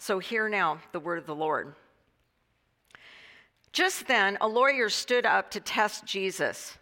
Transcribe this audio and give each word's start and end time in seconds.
So 0.00 0.18
hear 0.18 0.48
now 0.48 0.80
the 0.92 0.98
word 0.98 1.18
of 1.18 1.26
the 1.26 1.34
Lord. 1.34 1.74
Just 3.70 4.08
then, 4.08 4.38
a 4.40 4.48
lawyer 4.48 4.88
stood 4.88 5.26
up 5.26 5.50
to 5.50 5.60
test 5.60 6.06
Jesus. 6.06 6.78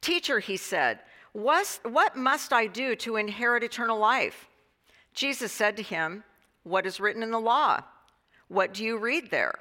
Teacher, 0.00 0.38
he 0.38 0.56
said, 0.56 0.98
what 1.34 2.16
must 2.16 2.54
I 2.54 2.66
do 2.66 2.96
to 2.96 3.16
inherit 3.16 3.62
eternal 3.62 3.98
life? 3.98 4.48
Jesus 5.12 5.52
said 5.52 5.76
to 5.76 5.82
him, 5.82 6.24
What 6.62 6.86
is 6.86 7.00
written 7.00 7.22
in 7.22 7.30
the 7.30 7.38
law? 7.38 7.82
What 8.48 8.72
do 8.72 8.82
you 8.82 8.96
read 8.96 9.30
there? 9.30 9.58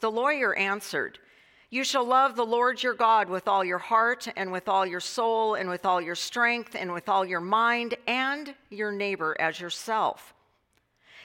The 0.00 0.10
lawyer 0.10 0.52
answered, 0.56 1.20
You 1.70 1.84
shall 1.84 2.04
love 2.04 2.34
the 2.34 2.44
Lord 2.44 2.82
your 2.82 2.94
God 2.94 3.28
with 3.28 3.46
all 3.46 3.64
your 3.64 3.78
heart, 3.78 4.26
and 4.36 4.50
with 4.50 4.68
all 4.68 4.84
your 4.84 5.00
soul, 5.00 5.54
and 5.54 5.70
with 5.70 5.86
all 5.86 6.00
your 6.00 6.16
strength, 6.16 6.74
and 6.74 6.92
with 6.92 7.08
all 7.08 7.24
your 7.24 7.40
mind, 7.40 7.94
and 8.08 8.52
your 8.68 8.90
neighbor 8.90 9.36
as 9.38 9.60
yourself. 9.60 10.34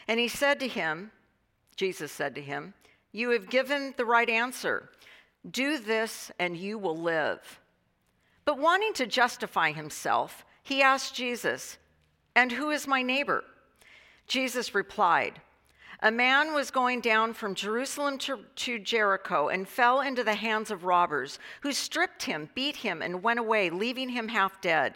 And 0.07 0.19
he 0.19 0.27
said 0.27 0.59
to 0.61 0.67
him, 0.67 1.11
Jesus 1.75 2.11
said 2.11 2.35
to 2.35 2.41
him, 2.41 2.73
You 3.11 3.31
have 3.31 3.49
given 3.49 3.93
the 3.97 4.05
right 4.05 4.29
answer. 4.29 4.89
Do 5.49 5.77
this, 5.79 6.31
and 6.39 6.57
you 6.57 6.77
will 6.77 6.97
live. 6.97 7.59
But 8.45 8.57
wanting 8.57 8.93
to 8.93 9.05
justify 9.05 9.71
himself, 9.71 10.45
he 10.63 10.81
asked 10.81 11.15
Jesus, 11.15 11.77
And 12.35 12.51
who 12.51 12.71
is 12.71 12.87
my 12.87 13.01
neighbor? 13.01 13.43
Jesus 14.27 14.75
replied, 14.75 15.41
A 16.01 16.11
man 16.11 16.53
was 16.53 16.71
going 16.71 17.01
down 17.01 17.33
from 17.33 17.55
Jerusalem 17.55 18.17
to, 18.19 18.39
to, 18.55 18.79
Jericho 18.79 19.47
and 19.47 19.67
fell 19.67 20.01
into 20.01 20.23
the 20.23 20.35
hands 20.35 20.71
of 20.71 20.83
robbers, 20.83 21.39
who 21.61 21.71
stripped 21.71 22.23
him, 22.23 22.49
beat 22.55 22.77
him, 22.77 23.01
and 23.01 23.23
went 23.23 23.39
away, 23.39 23.69
leaving 23.69 24.09
him 24.09 24.29
half 24.29 24.59
dead. 24.61 24.95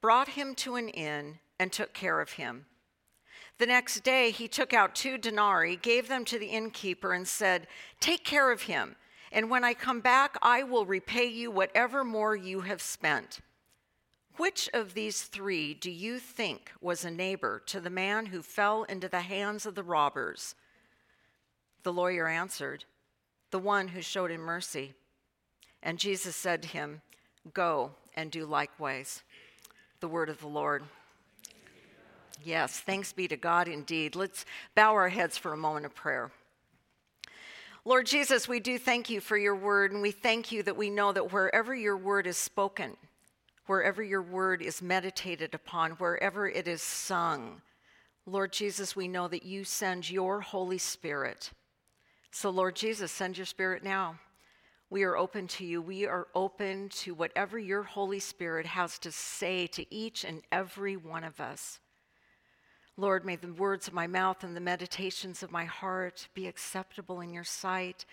brought 0.00 0.30
him 0.30 0.54
to 0.56 0.76
an 0.76 0.88
inn, 0.88 1.38
and 1.58 1.72
took 1.72 1.92
care 1.92 2.20
of 2.20 2.32
him. 2.32 2.66
The 3.58 3.66
next 3.66 4.00
day 4.00 4.30
he 4.30 4.48
took 4.48 4.72
out 4.72 4.94
two 4.94 5.18
denarii, 5.18 5.76
gave 5.76 6.08
them 6.08 6.24
to 6.24 6.38
the 6.38 6.46
innkeeper, 6.46 7.12
and 7.12 7.28
said, 7.28 7.66
Take 8.00 8.24
care 8.24 8.50
of 8.50 8.62
him, 8.62 8.96
and 9.30 9.50
when 9.50 9.64
I 9.64 9.74
come 9.74 10.00
back, 10.00 10.36
I 10.40 10.62
will 10.62 10.86
repay 10.86 11.26
you 11.26 11.50
whatever 11.50 12.02
more 12.02 12.34
you 12.34 12.62
have 12.62 12.80
spent. 12.80 13.40
Which 14.36 14.70
of 14.72 14.94
these 14.94 15.22
three 15.22 15.74
do 15.74 15.90
you 15.90 16.18
think 16.18 16.72
was 16.80 17.04
a 17.04 17.10
neighbor 17.10 17.62
to 17.66 17.80
the 17.80 17.90
man 17.90 18.26
who 18.26 18.40
fell 18.40 18.84
into 18.84 19.08
the 19.08 19.20
hands 19.20 19.66
of 19.66 19.74
the 19.74 19.82
robbers? 19.82 20.54
The 21.82 21.92
lawyer 21.92 22.26
answered, 22.26 22.86
The 23.50 23.58
one 23.58 23.88
who 23.88 24.00
showed 24.00 24.30
him 24.30 24.40
mercy. 24.40 24.94
And 25.82 25.98
Jesus 25.98 26.36
said 26.36 26.62
to 26.62 26.68
him, 26.68 27.02
Go 27.52 27.92
and 28.14 28.30
do 28.30 28.46
likewise. 28.46 29.22
The 30.00 30.08
word 30.08 30.30
of 30.30 30.40
the 30.40 30.48
Lord. 30.48 30.82
Yes, 32.42 32.80
thanks 32.80 33.12
be 33.12 33.28
to 33.28 33.36
God 33.36 33.68
indeed. 33.68 34.16
Let's 34.16 34.46
bow 34.74 34.94
our 34.94 35.10
heads 35.10 35.36
for 35.36 35.52
a 35.52 35.58
moment 35.58 35.84
of 35.84 35.94
prayer. 35.94 36.30
Lord 37.84 38.06
Jesus, 38.06 38.48
we 38.48 38.60
do 38.60 38.78
thank 38.78 39.10
you 39.10 39.20
for 39.20 39.36
your 39.36 39.54
word, 39.54 39.92
and 39.92 40.00
we 40.00 40.10
thank 40.10 40.50
you 40.50 40.62
that 40.62 40.76
we 40.78 40.88
know 40.88 41.12
that 41.12 41.34
wherever 41.34 41.74
your 41.74 41.98
word 41.98 42.26
is 42.26 42.38
spoken, 42.38 42.96
wherever 43.66 44.02
your 44.02 44.22
word 44.22 44.62
is 44.62 44.80
meditated 44.80 45.54
upon, 45.54 45.90
wherever 45.92 46.48
it 46.48 46.66
is 46.66 46.80
sung. 46.80 47.60
Lord 48.24 48.54
Jesus, 48.54 48.96
we 48.96 49.06
know 49.06 49.28
that 49.28 49.44
you 49.44 49.64
send 49.64 50.08
your 50.08 50.40
Holy 50.40 50.78
Spirit. 50.78 51.50
So, 52.30 52.48
Lord 52.48 52.74
Jesus, 52.74 53.12
send 53.12 53.36
your 53.36 53.44
Spirit 53.44 53.84
now. 53.84 54.18
We 54.90 55.04
are 55.04 55.16
open 55.16 55.46
to 55.46 55.64
you. 55.64 55.80
We 55.80 56.04
are 56.06 56.26
open 56.34 56.88
to 56.88 57.14
whatever 57.14 57.60
your 57.60 57.84
Holy 57.84 58.18
Spirit 58.18 58.66
has 58.66 58.98
to 58.98 59.12
say 59.12 59.68
to 59.68 59.94
each 59.94 60.24
and 60.24 60.42
every 60.50 60.96
one 60.96 61.22
of 61.22 61.40
us. 61.40 61.78
Lord, 62.96 63.24
may 63.24 63.36
the 63.36 63.52
words 63.52 63.86
of 63.86 63.94
my 63.94 64.08
mouth 64.08 64.42
and 64.42 64.56
the 64.56 64.60
meditations 64.60 65.44
of 65.44 65.52
my 65.52 65.64
heart 65.64 66.26
be 66.34 66.48
acceptable 66.48 67.20
in 67.20 67.32
your 67.32 67.44
sight. 67.44 68.04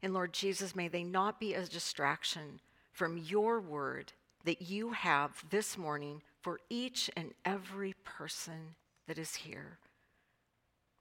And 0.00 0.14
Lord 0.14 0.32
Jesus, 0.32 0.76
may 0.76 0.86
they 0.86 1.02
not 1.02 1.40
be 1.40 1.54
a 1.54 1.66
distraction 1.66 2.60
from 2.92 3.18
your 3.18 3.60
word 3.60 4.12
that 4.44 4.62
you 4.62 4.92
have 4.92 5.44
this 5.50 5.76
morning 5.76 6.22
for 6.40 6.60
each 6.70 7.10
and 7.16 7.32
every 7.44 7.94
person 8.04 8.76
that 9.08 9.18
is 9.18 9.34
here. 9.34 9.78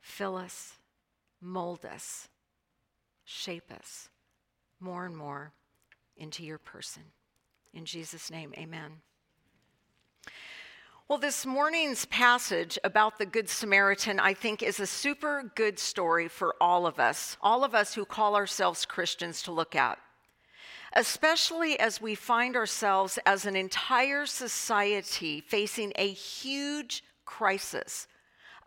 Fill 0.01 0.35
us, 0.35 0.73
mold 1.39 1.85
us, 1.85 2.27
shape 3.23 3.71
us 3.71 4.09
more 4.81 5.05
and 5.05 5.15
more 5.15 5.53
into 6.17 6.43
your 6.43 6.57
person. 6.57 7.03
In 7.73 7.85
Jesus' 7.85 8.29
name, 8.29 8.53
amen. 8.57 9.01
Well, 11.07 11.19
this 11.19 11.45
morning's 11.45 12.05
passage 12.05 12.79
about 12.83 13.17
the 13.17 13.25
Good 13.25 13.49
Samaritan, 13.49 14.19
I 14.19 14.33
think, 14.33 14.63
is 14.63 14.79
a 14.79 14.87
super 14.87 15.51
good 15.55 15.77
story 15.77 16.27
for 16.27 16.55
all 16.61 16.85
of 16.85 16.99
us, 16.99 17.37
all 17.41 17.63
of 17.63 17.75
us 17.75 17.93
who 17.93 18.05
call 18.05 18.35
ourselves 18.35 18.85
Christians, 18.85 19.41
to 19.43 19.51
look 19.51 19.75
at 19.75 19.99
especially 20.93 21.79
as 21.79 22.01
we 22.01 22.15
find 22.15 22.55
ourselves 22.55 23.17
as 23.25 23.45
an 23.45 23.55
entire 23.55 24.25
society 24.25 25.41
facing 25.41 25.93
a 25.95 26.09
huge 26.11 27.03
crisis 27.25 28.07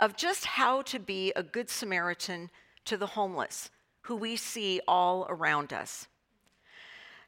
of 0.00 0.16
just 0.16 0.44
how 0.44 0.82
to 0.82 0.98
be 0.98 1.32
a 1.36 1.42
good 1.42 1.68
Samaritan 1.68 2.50
to 2.84 2.96
the 2.96 3.08
homeless 3.08 3.70
who 4.04 4.16
we 4.16 4.36
see 4.36 4.80
all 4.86 5.26
around 5.28 5.72
us. 5.72 6.08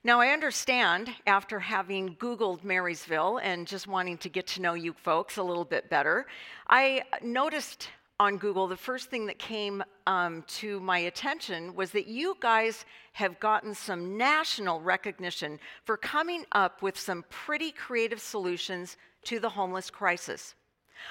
Now, 0.05 0.21
I 0.21 0.29
understand 0.29 1.11
after 1.27 1.59
having 1.59 2.15
Googled 2.17 2.63
Marysville 2.63 3.39
and 3.39 3.67
just 3.67 3.89
wanting 3.89 4.19
to 4.19 4.29
get 4.29 4.47
to 4.49 4.63
know 4.63 4.75
you 4.75 4.93
folks 4.93 5.37
a 5.37 5.43
little 5.43 5.65
bit 5.65 5.91
better, 5.91 6.27
I 6.69 7.03
noticed 7.23 7.89
on 8.19 8.39
Google, 8.39 8.67
the 8.67 8.77
first 8.77 9.11
thing 9.11 9.27
that 9.27 9.39
came 9.39 9.83
um, 10.07 10.43
to 10.47 10.81
my 10.81 10.99
attention 10.99 11.75
was 11.75 11.91
that 11.91 12.07
you 12.07 12.37
guys 12.41 12.85
have 13.13 13.39
gotten 13.41 13.75
some 13.75 14.17
national 14.17 14.81
recognition 14.81 15.59
for 15.85 15.97
coming 15.97 16.45
up 16.53 16.83
with 16.83 16.99
some 16.99 17.25
pretty 17.29 17.73
creative 17.73 18.21
solutions 18.21 18.97
to 19.25 19.39
the 19.39 19.49
homeless 19.49 19.91
crisis. 19.91 20.55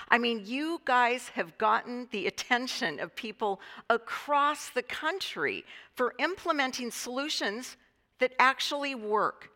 I 0.10 0.18
mean, 0.18 0.42
you 0.46 0.82
guys 0.86 1.30
have 1.30 1.58
gotten 1.58 2.08
the 2.12 2.28
attention 2.28 3.00
of 3.00 3.16
people 3.16 3.60
across 3.90 4.70
the 4.70 4.84
country 4.84 5.66
for 5.94 6.14
implementing 6.20 6.92
solutions 6.92 7.78
that 8.20 8.34
actually 8.40 8.96
work. 8.96 9.52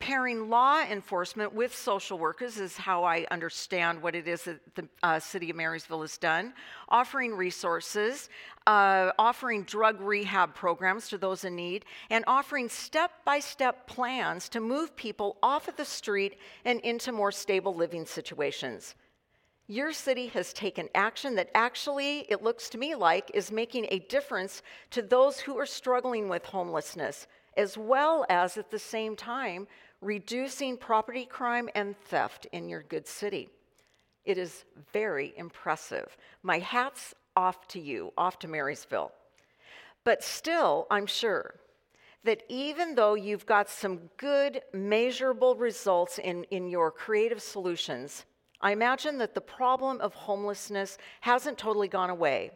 Pairing 0.00 0.48
law 0.48 0.80
enforcement 0.82 1.52
with 1.52 1.74
social 1.74 2.18
workers 2.20 2.58
is 2.58 2.76
how 2.76 3.02
I 3.02 3.26
understand 3.32 4.00
what 4.00 4.14
it 4.14 4.28
is 4.28 4.44
that 4.44 4.60
the 4.76 4.88
uh, 5.02 5.18
city 5.18 5.50
of 5.50 5.56
Marysville 5.56 6.02
has 6.02 6.16
done. 6.18 6.54
Offering 6.88 7.34
resources, 7.34 8.28
uh, 8.68 9.10
offering 9.18 9.64
drug 9.64 10.00
rehab 10.00 10.54
programs 10.54 11.08
to 11.08 11.18
those 11.18 11.44
in 11.44 11.56
need, 11.56 11.84
and 12.10 12.22
offering 12.28 12.68
step 12.68 13.10
by 13.24 13.40
step 13.40 13.88
plans 13.88 14.48
to 14.50 14.60
move 14.60 14.94
people 14.94 15.36
off 15.42 15.66
of 15.66 15.74
the 15.74 15.84
street 15.84 16.38
and 16.64 16.78
into 16.80 17.10
more 17.10 17.32
stable 17.32 17.74
living 17.74 18.06
situations. 18.06 18.94
Your 19.70 19.92
city 19.92 20.28
has 20.28 20.54
taken 20.54 20.88
action 20.94 21.34
that 21.34 21.50
actually, 21.54 22.20
it 22.30 22.42
looks 22.42 22.70
to 22.70 22.78
me 22.78 22.94
like, 22.94 23.30
is 23.34 23.52
making 23.52 23.86
a 23.90 23.98
difference 23.98 24.62
to 24.92 25.02
those 25.02 25.38
who 25.38 25.58
are 25.58 25.66
struggling 25.66 26.26
with 26.30 26.46
homelessness, 26.46 27.26
as 27.54 27.76
well 27.76 28.24
as 28.30 28.56
at 28.56 28.70
the 28.70 28.78
same 28.78 29.14
time 29.14 29.68
reducing 30.00 30.78
property 30.78 31.26
crime 31.26 31.68
and 31.74 31.98
theft 31.98 32.46
in 32.52 32.68
your 32.68 32.82
good 32.84 33.06
city. 33.06 33.50
It 34.24 34.38
is 34.38 34.64
very 34.92 35.34
impressive. 35.36 36.16
My 36.42 36.60
hat's 36.60 37.14
off 37.36 37.68
to 37.68 37.80
you, 37.80 38.12
off 38.16 38.38
to 38.38 38.48
Marysville. 38.48 39.12
But 40.02 40.24
still, 40.24 40.86
I'm 40.90 41.06
sure 41.06 41.56
that 42.24 42.42
even 42.48 42.94
though 42.94 43.14
you've 43.14 43.44
got 43.44 43.68
some 43.68 44.08
good, 44.16 44.62
measurable 44.72 45.56
results 45.56 46.18
in, 46.18 46.44
in 46.44 46.68
your 46.68 46.90
creative 46.90 47.42
solutions, 47.42 48.24
I 48.60 48.72
imagine 48.72 49.18
that 49.18 49.34
the 49.34 49.40
problem 49.40 50.00
of 50.00 50.14
homelessness 50.14 50.98
hasn't 51.20 51.58
totally 51.58 51.88
gone 51.88 52.10
away. 52.10 52.50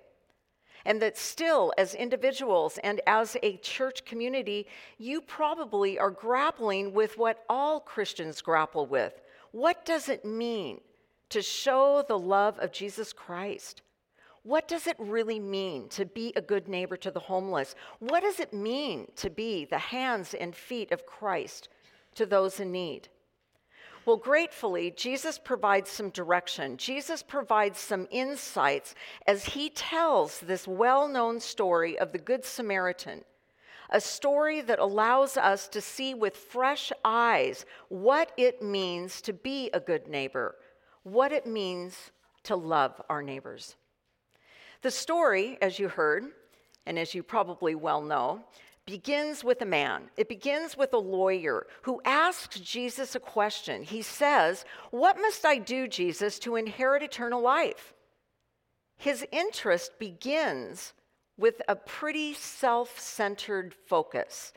And 0.84 1.00
that 1.00 1.16
still, 1.16 1.72
as 1.78 1.94
individuals 1.94 2.78
and 2.82 3.00
as 3.06 3.36
a 3.42 3.56
church 3.58 4.04
community, 4.04 4.66
you 4.98 5.20
probably 5.20 5.96
are 5.98 6.10
grappling 6.10 6.92
with 6.92 7.16
what 7.16 7.44
all 7.48 7.78
Christians 7.78 8.42
grapple 8.42 8.86
with. 8.86 9.20
What 9.52 9.84
does 9.84 10.08
it 10.08 10.24
mean 10.24 10.80
to 11.28 11.40
show 11.40 12.04
the 12.06 12.18
love 12.18 12.58
of 12.58 12.72
Jesus 12.72 13.12
Christ? 13.12 13.82
What 14.42 14.66
does 14.66 14.88
it 14.88 14.96
really 14.98 15.38
mean 15.38 15.88
to 15.90 16.04
be 16.04 16.32
a 16.34 16.42
good 16.42 16.66
neighbor 16.66 16.96
to 16.96 17.12
the 17.12 17.20
homeless? 17.20 17.76
What 18.00 18.24
does 18.24 18.40
it 18.40 18.52
mean 18.52 19.06
to 19.16 19.30
be 19.30 19.64
the 19.64 19.78
hands 19.78 20.34
and 20.34 20.54
feet 20.54 20.90
of 20.90 21.06
Christ 21.06 21.68
to 22.16 22.26
those 22.26 22.58
in 22.58 22.72
need? 22.72 23.08
Well, 24.04 24.16
gratefully, 24.16 24.90
Jesus 24.96 25.38
provides 25.38 25.88
some 25.88 26.10
direction. 26.10 26.76
Jesus 26.76 27.22
provides 27.22 27.78
some 27.78 28.08
insights 28.10 28.96
as 29.28 29.44
he 29.44 29.70
tells 29.70 30.40
this 30.40 30.66
well 30.66 31.06
known 31.06 31.38
story 31.38 31.96
of 31.98 32.10
the 32.10 32.18
Good 32.18 32.44
Samaritan, 32.44 33.22
a 33.90 34.00
story 34.00 34.60
that 34.62 34.80
allows 34.80 35.36
us 35.36 35.68
to 35.68 35.80
see 35.80 36.14
with 36.14 36.36
fresh 36.36 36.90
eyes 37.04 37.64
what 37.90 38.32
it 38.36 38.60
means 38.60 39.20
to 39.22 39.32
be 39.32 39.70
a 39.72 39.78
good 39.78 40.08
neighbor, 40.08 40.56
what 41.04 41.30
it 41.30 41.46
means 41.46 42.10
to 42.42 42.56
love 42.56 43.00
our 43.08 43.22
neighbors. 43.22 43.76
The 44.80 44.90
story, 44.90 45.58
as 45.62 45.78
you 45.78 45.88
heard, 45.88 46.24
and 46.86 46.98
as 46.98 47.14
you 47.14 47.22
probably 47.22 47.76
well 47.76 48.02
know, 48.02 48.40
begins 48.86 49.44
with 49.44 49.62
a 49.62 49.66
man. 49.66 50.10
It 50.16 50.28
begins 50.28 50.76
with 50.76 50.92
a 50.92 50.98
lawyer 50.98 51.66
who 51.82 52.00
asks 52.04 52.58
Jesus 52.60 53.14
a 53.14 53.20
question. 53.20 53.82
He 53.84 54.02
says, 54.02 54.64
What 54.90 55.20
must 55.20 55.44
I 55.44 55.58
do, 55.58 55.86
Jesus, 55.86 56.38
to 56.40 56.56
inherit 56.56 57.02
eternal 57.02 57.40
life? 57.40 57.94
His 58.96 59.26
interest 59.32 59.98
begins 59.98 60.92
with 61.36 61.62
a 61.68 61.76
pretty 61.76 62.34
self 62.34 62.98
centered 62.98 63.74
focus. 63.86 64.52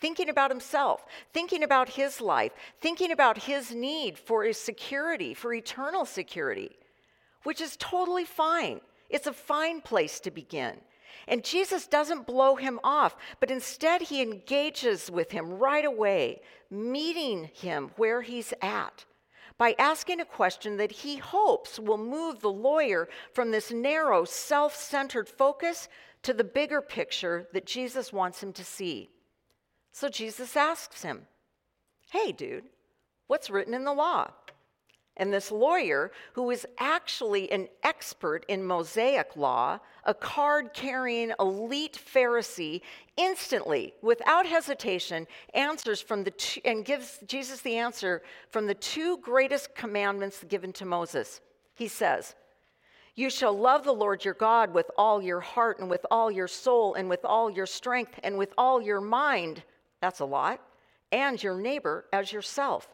Thinking 0.00 0.28
about 0.28 0.50
himself, 0.50 1.04
thinking 1.32 1.64
about 1.64 1.88
his 1.88 2.20
life, 2.20 2.52
thinking 2.80 3.10
about 3.10 3.36
his 3.36 3.74
need 3.74 4.16
for 4.16 4.44
his 4.44 4.56
security, 4.56 5.34
for 5.34 5.52
eternal 5.52 6.04
security, 6.04 6.70
which 7.42 7.60
is 7.60 7.76
totally 7.78 8.24
fine. 8.24 8.80
It's 9.10 9.26
a 9.26 9.32
fine 9.32 9.80
place 9.80 10.20
to 10.20 10.30
begin. 10.30 10.76
And 11.28 11.44
Jesus 11.44 11.86
doesn't 11.86 12.26
blow 12.26 12.56
him 12.56 12.80
off, 12.82 13.16
but 13.38 13.50
instead 13.50 14.02
he 14.02 14.22
engages 14.22 15.10
with 15.10 15.30
him 15.30 15.58
right 15.58 15.84
away, 15.84 16.40
meeting 16.70 17.50
him 17.52 17.90
where 17.96 18.22
he's 18.22 18.54
at 18.62 19.04
by 19.58 19.74
asking 19.78 20.20
a 20.20 20.24
question 20.24 20.76
that 20.76 20.92
he 20.92 21.16
hopes 21.16 21.78
will 21.78 21.98
move 21.98 22.40
the 22.40 22.50
lawyer 22.50 23.08
from 23.32 23.50
this 23.50 23.72
narrow, 23.72 24.24
self 24.24 24.74
centered 24.74 25.28
focus 25.28 25.88
to 26.22 26.32
the 26.32 26.44
bigger 26.44 26.80
picture 26.80 27.48
that 27.52 27.66
Jesus 27.66 28.12
wants 28.12 28.42
him 28.42 28.52
to 28.52 28.64
see. 28.64 29.10
So 29.92 30.08
Jesus 30.08 30.56
asks 30.56 31.02
him, 31.02 31.26
Hey, 32.10 32.32
dude, 32.32 32.64
what's 33.26 33.50
written 33.50 33.74
in 33.74 33.84
the 33.84 33.92
law? 33.92 34.30
And 35.18 35.32
this 35.32 35.50
lawyer, 35.50 36.12
who 36.32 36.50
is 36.50 36.66
actually 36.78 37.50
an 37.50 37.68
expert 37.82 38.44
in 38.48 38.64
Mosaic 38.64 39.36
law, 39.36 39.80
a 40.04 40.14
card 40.14 40.72
carrying 40.72 41.32
elite 41.40 41.98
Pharisee, 42.14 42.82
instantly, 43.16 43.94
without 44.00 44.46
hesitation, 44.46 45.26
answers 45.54 46.00
from 46.00 46.22
the 46.22 46.30
two, 46.30 46.60
and 46.64 46.84
gives 46.84 47.18
Jesus 47.26 47.60
the 47.60 47.76
answer 47.76 48.22
from 48.50 48.66
the 48.66 48.74
two 48.74 49.18
greatest 49.18 49.74
commandments 49.74 50.44
given 50.48 50.72
to 50.74 50.84
Moses. 50.84 51.40
He 51.74 51.88
says, 51.88 52.36
You 53.16 53.28
shall 53.28 53.58
love 53.58 53.82
the 53.82 53.92
Lord 53.92 54.24
your 54.24 54.34
God 54.34 54.72
with 54.72 54.90
all 54.96 55.20
your 55.20 55.40
heart 55.40 55.80
and 55.80 55.90
with 55.90 56.06
all 56.12 56.30
your 56.30 56.48
soul 56.48 56.94
and 56.94 57.08
with 57.08 57.24
all 57.24 57.50
your 57.50 57.66
strength 57.66 58.20
and 58.22 58.38
with 58.38 58.54
all 58.56 58.80
your 58.80 59.00
mind. 59.00 59.64
That's 60.00 60.20
a 60.20 60.24
lot. 60.24 60.60
And 61.10 61.42
your 61.42 61.56
neighbor 61.56 62.04
as 62.12 62.32
yourself. 62.32 62.88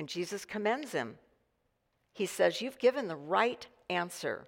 And 0.00 0.08
Jesus 0.08 0.46
commends 0.46 0.92
him. 0.92 1.18
He 2.14 2.24
says, 2.24 2.62
You've 2.62 2.78
given 2.78 3.06
the 3.06 3.16
right 3.16 3.66
answer. 3.90 4.46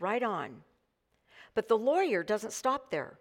Right 0.00 0.20
on. 0.20 0.62
But 1.54 1.68
the 1.68 1.78
lawyer 1.78 2.24
doesn't 2.24 2.52
stop 2.52 2.90
there. 2.90 3.20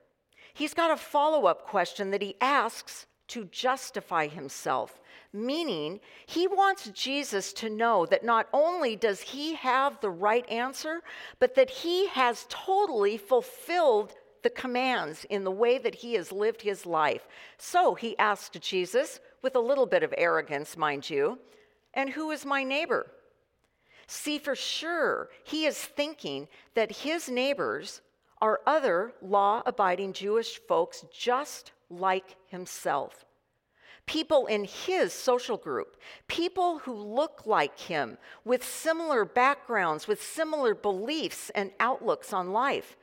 He's 0.56 0.74
got 0.74 0.90
a 0.90 0.98
follow 0.98 1.46
up 1.46 1.68
question 1.68 2.10
that 2.10 2.24
he 2.24 2.38
asks 2.42 3.06
to 3.28 3.46
justify 3.46 4.26
himself, 4.26 5.00
meaning 5.32 6.00
he 6.26 6.48
wants 6.48 6.90
Jesus 6.90 7.54
to 7.54 7.70
know 7.70 8.08
that 8.08 8.26
not 8.26 8.48
only 8.52 8.96
does 8.96 9.22
he 9.22 9.54
have 9.54 10.02
the 10.02 10.10
right 10.10 10.50
answer, 10.50 11.02
but 11.38 11.54
that 11.54 11.70
he 11.70 12.08
has 12.08 12.48
totally 12.50 13.18
fulfilled 13.18 14.16
the 14.42 14.50
commands 14.50 15.24
in 15.30 15.44
the 15.44 15.52
way 15.52 15.78
that 15.78 15.94
he 15.94 16.16
has 16.16 16.32
lived 16.32 16.64
his 16.64 16.88
life. 16.88 17.28
So 17.60 17.94
he 17.94 18.18
asked 18.18 18.60
Jesus, 18.60 19.20
with 19.42 19.56
a 19.56 19.60
little 19.60 19.86
bit 19.86 20.04
of 20.04 20.14
arrogance, 20.18 20.78
mind 20.78 21.10
you, 21.10 21.40
and 21.94 22.10
who 22.10 22.32
is 22.32 22.46
my 22.46 22.64
neighbor? 22.64 23.12
See, 24.08 24.40
for 24.40 24.56
sure, 24.56 25.30
he 25.44 25.66
is 25.66 25.78
thinking 25.78 26.48
that 26.76 26.92
his 26.92 27.30
neighbors 27.30 28.02
are 28.42 28.62
other 28.66 29.14
law 29.22 29.62
abiding 29.66 30.14
Jewish 30.14 30.60
folks 30.68 31.06
just 31.14 31.72
like 31.90 32.36
himself. 32.48 33.26
People 34.08 34.48
in 34.48 34.66
his 34.66 35.14
social 35.14 35.58
group, 35.58 35.96
people 36.28 36.80
who 36.80 36.94
look 36.94 37.44
like 37.46 37.80
him, 37.80 38.18
with 38.44 38.66
similar 38.66 39.24
backgrounds, 39.24 40.08
with 40.08 40.22
similar 40.22 40.74
beliefs 40.74 41.52
and 41.52 41.72
outlooks 41.80 42.34
on 42.34 42.52
life. 42.52 42.98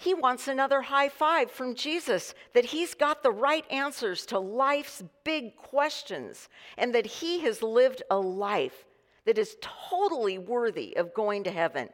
He 0.00 0.14
wants 0.14 0.46
another 0.46 0.80
high 0.80 1.08
five 1.08 1.50
from 1.50 1.74
Jesus 1.74 2.32
that 2.52 2.66
he's 2.66 2.94
got 2.94 3.24
the 3.24 3.32
right 3.32 3.64
answers 3.68 4.24
to 4.26 4.38
life's 4.38 5.02
big 5.24 5.56
questions 5.56 6.48
and 6.76 6.94
that 6.94 7.04
he 7.04 7.40
has 7.40 7.64
lived 7.64 8.04
a 8.08 8.16
life 8.16 8.84
that 9.24 9.38
is 9.38 9.56
totally 9.60 10.38
worthy 10.38 10.96
of 10.96 11.12
going 11.14 11.42
to 11.42 11.50
heaven, 11.50 11.88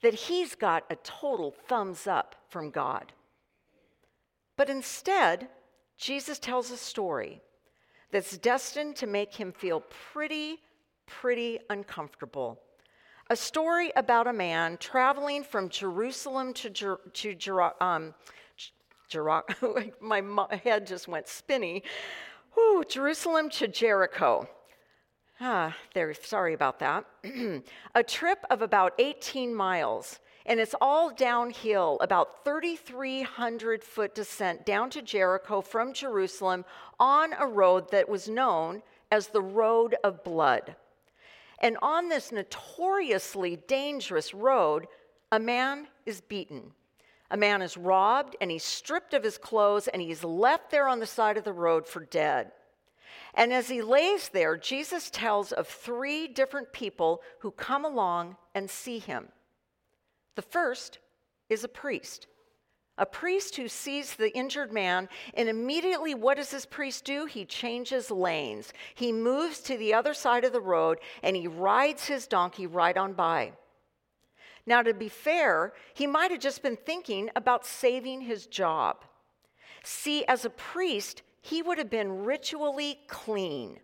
that 0.00 0.14
he's 0.14 0.54
got 0.54 0.84
a 0.88 0.96
total 0.96 1.54
thumbs 1.68 2.06
up 2.06 2.34
from 2.48 2.70
God. 2.70 3.12
But 4.56 4.70
instead, 4.70 5.48
Jesus 5.98 6.38
tells 6.38 6.70
a 6.70 6.78
story 6.78 7.42
that's 8.10 8.38
destined 8.38 8.96
to 8.96 9.06
make 9.06 9.34
him 9.34 9.52
feel 9.52 9.80
pretty, 10.12 10.60
pretty 11.04 11.58
uncomfortable 11.68 12.58
a 13.30 13.36
story 13.36 13.92
about 13.96 14.26
a 14.26 14.32
man 14.32 14.76
traveling 14.78 15.44
from 15.44 15.68
Jerusalem 15.68 16.52
to, 16.54 16.70
Jer- 16.70 17.00
to 17.14 17.34
Jer- 17.34 17.82
um, 17.82 18.14
Jer- 19.08 19.42
my 20.00 20.22
head 20.64 20.86
just 20.86 21.08
went 21.08 21.28
spinny. 21.28 21.82
Whew, 22.54 22.84
Jerusalem 22.88 23.50
to 23.50 23.68
Jericho. 23.68 24.48
Ah, 25.40 25.76
there, 25.94 26.12
sorry 26.14 26.54
about 26.54 26.80
that. 26.80 27.04
a 27.94 28.02
trip 28.02 28.44
of 28.50 28.60
about 28.60 28.94
18 28.98 29.54
miles, 29.54 30.18
and 30.46 30.58
it's 30.58 30.74
all 30.80 31.10
downhill, 31.10 31.98
about 32.00 32.44
3,300 32.44 33.84
foot 33.84 34.14
descent 34.14 34.66
down 34.66 34.90
to 34.90 35.02
Jericho 35.02 35.60
from 35.60 35.92
Jerusalem 35.92 36.64
on 36.98 37.34
a 37.34 37.46
road 37.46 37.90
that 37.92 38.08
was 38.08 38.28
known 38.28 38.82
as 39.12 39.28
the 39.28 39.42
Road 39.42 39.94
of 40.02 40.24
Blood. 40.24 40.74
And 41.60 41.76
on 41.82 42.08
this 42.08 42.30
notoriously 42.30 43.56
dangerous 43.56 44.32
road, 44.32 44.86
a 45.32 45.38
man 45.38 45.88
is 46.06 46.20
beaten. 46.20 46.72
A 47.30 47.36
man 47.36 47.60
is 47.60 47.76
robbed 47.76 48.36
and 48.40 48.50
he's 48.50 48.64
stripped 48.64 49.12
of 49.12 49.22
his 49.22 49.36
clothes 49.38 49.88
and 49.88 50.00
he's 50.00 50.24
left 50.24 50.70
there 50.70 50.88
on 50.88 51.00
the 51.00 51.06
side 51.06 51.36
of 51.36 51.44
the 51.44 51.52
road 51.52 51.86
for 51.86 52.00
dead. 52.00 52.52
And 53.34 53.52
as 53.52 53.68
he 53.68 53.82
lays 53.82 54.30
there, 54.30 54.56
Jesus 54.56 55.10
tells 55.10 55.52
of 55.52 55.68
three 55.68 56.26
different 56.26 56.72
people 56.72 57.20
who 57.40 57.50
come 57.50 57.84
along 57.84 58.36
and 58.54 58.70
see 58.70 58.98
him. 58.98 59.28
The 60.36 60.42
first 60.42 60.98
is 61.48 61.64
a 61.64 61.68
priest 61.68 62.26
a 62.98 63.06
priest 63.06 63.56
who 63.56 63.68
sees 63.68 64.14
the 64.14 64.36
injured 64.36 64.72
man, 64.72 65.08
and 65.34 65.48
immediately 65.48 66.14
what 66.14 66.36
does 66.36 66.50
this 66.50 66.66
priest 66.66 67.04
do? 67.04 67.24
He 67.24 67.44
changes 67.44 68.10
lanes. 68.10 68.72
He 68.94 69.12
moves 69.12 69.60
to 69.60 69.78
the 69.78 69.94
other 69.94 70.12
side 70.12 70.44
of 70.44 70.52
the 70.52 70.60
road 70.60 70.98
and 71.22 71.36
he 71.36 71.46
rides 71.46 72.06
his 72.06 72.26
donkey 72.26 72.66
right 72.66 72.96
on 72.96 73.12
by. 73.12 73.52
Now, 74.66 74.82
to 74.82 74.92
be 74.92 75.08
fair, 75.08 75.72
he 75.94 76.06
might 76.06 76.30
have 76.30 76.40
just 76.40 76.62
been 76.62 76.76
thinking 76.76 77.30
about 77.34 77.64
saving 77.64 78.20
his 78.20 78.46
job. 78.46 79.04
See, 79.82 80.24
as 80.26 80.44
a 80.44 80.50
priest, 80.50 81.22
he 81.40 81.62
would 81.62 81.78
have 81.78 81.88
been 81.88 82.24
ritually 82.24 82.98
clean. 83.06 83.78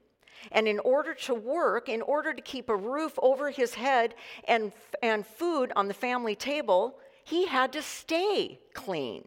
And 0.52 0.68
in 0.68 0.78
order 0.80 1.14
to 1.14 1.35
work, 1.35 1.88
in 1.88 2.02
order 2.02 2.35
to 2.35 2.42
keep 2.42 2.68
a 2.68 2.76
roof 2.76 3.18
over 3.23 3.50
his 3.50 3.75
head 3.75 4.14
and, 4.47 4.73
and 5.02 5.26
food 5.26 5.73
on 5.75 5.88
the 5.88 5.94
family 5.94 6.35
table, 6.35 6.99
he 7.25 7.47
had 7.47 7.73
to 7.73 7.83
stay 7.83 8.61
clean. 8.73 9.26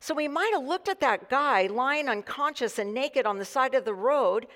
So 0.00 0.16
he 0.16 0.28
might 0.28 0.52
have 0.52 0.64
looked 0.64 0.88
at 0.88 1.00
that 1.00 1.28
guy 1.28 1.66
lying 1.66 2.08
unconscious 2.08 2.78
and 2.78 2.94
naked 2.94 3.26
on 3.26 3.38
the 3.38 3.44
side 3.44 3.74
of 3.74 3.84
the 3.84 3.94
road, 3.94 4.46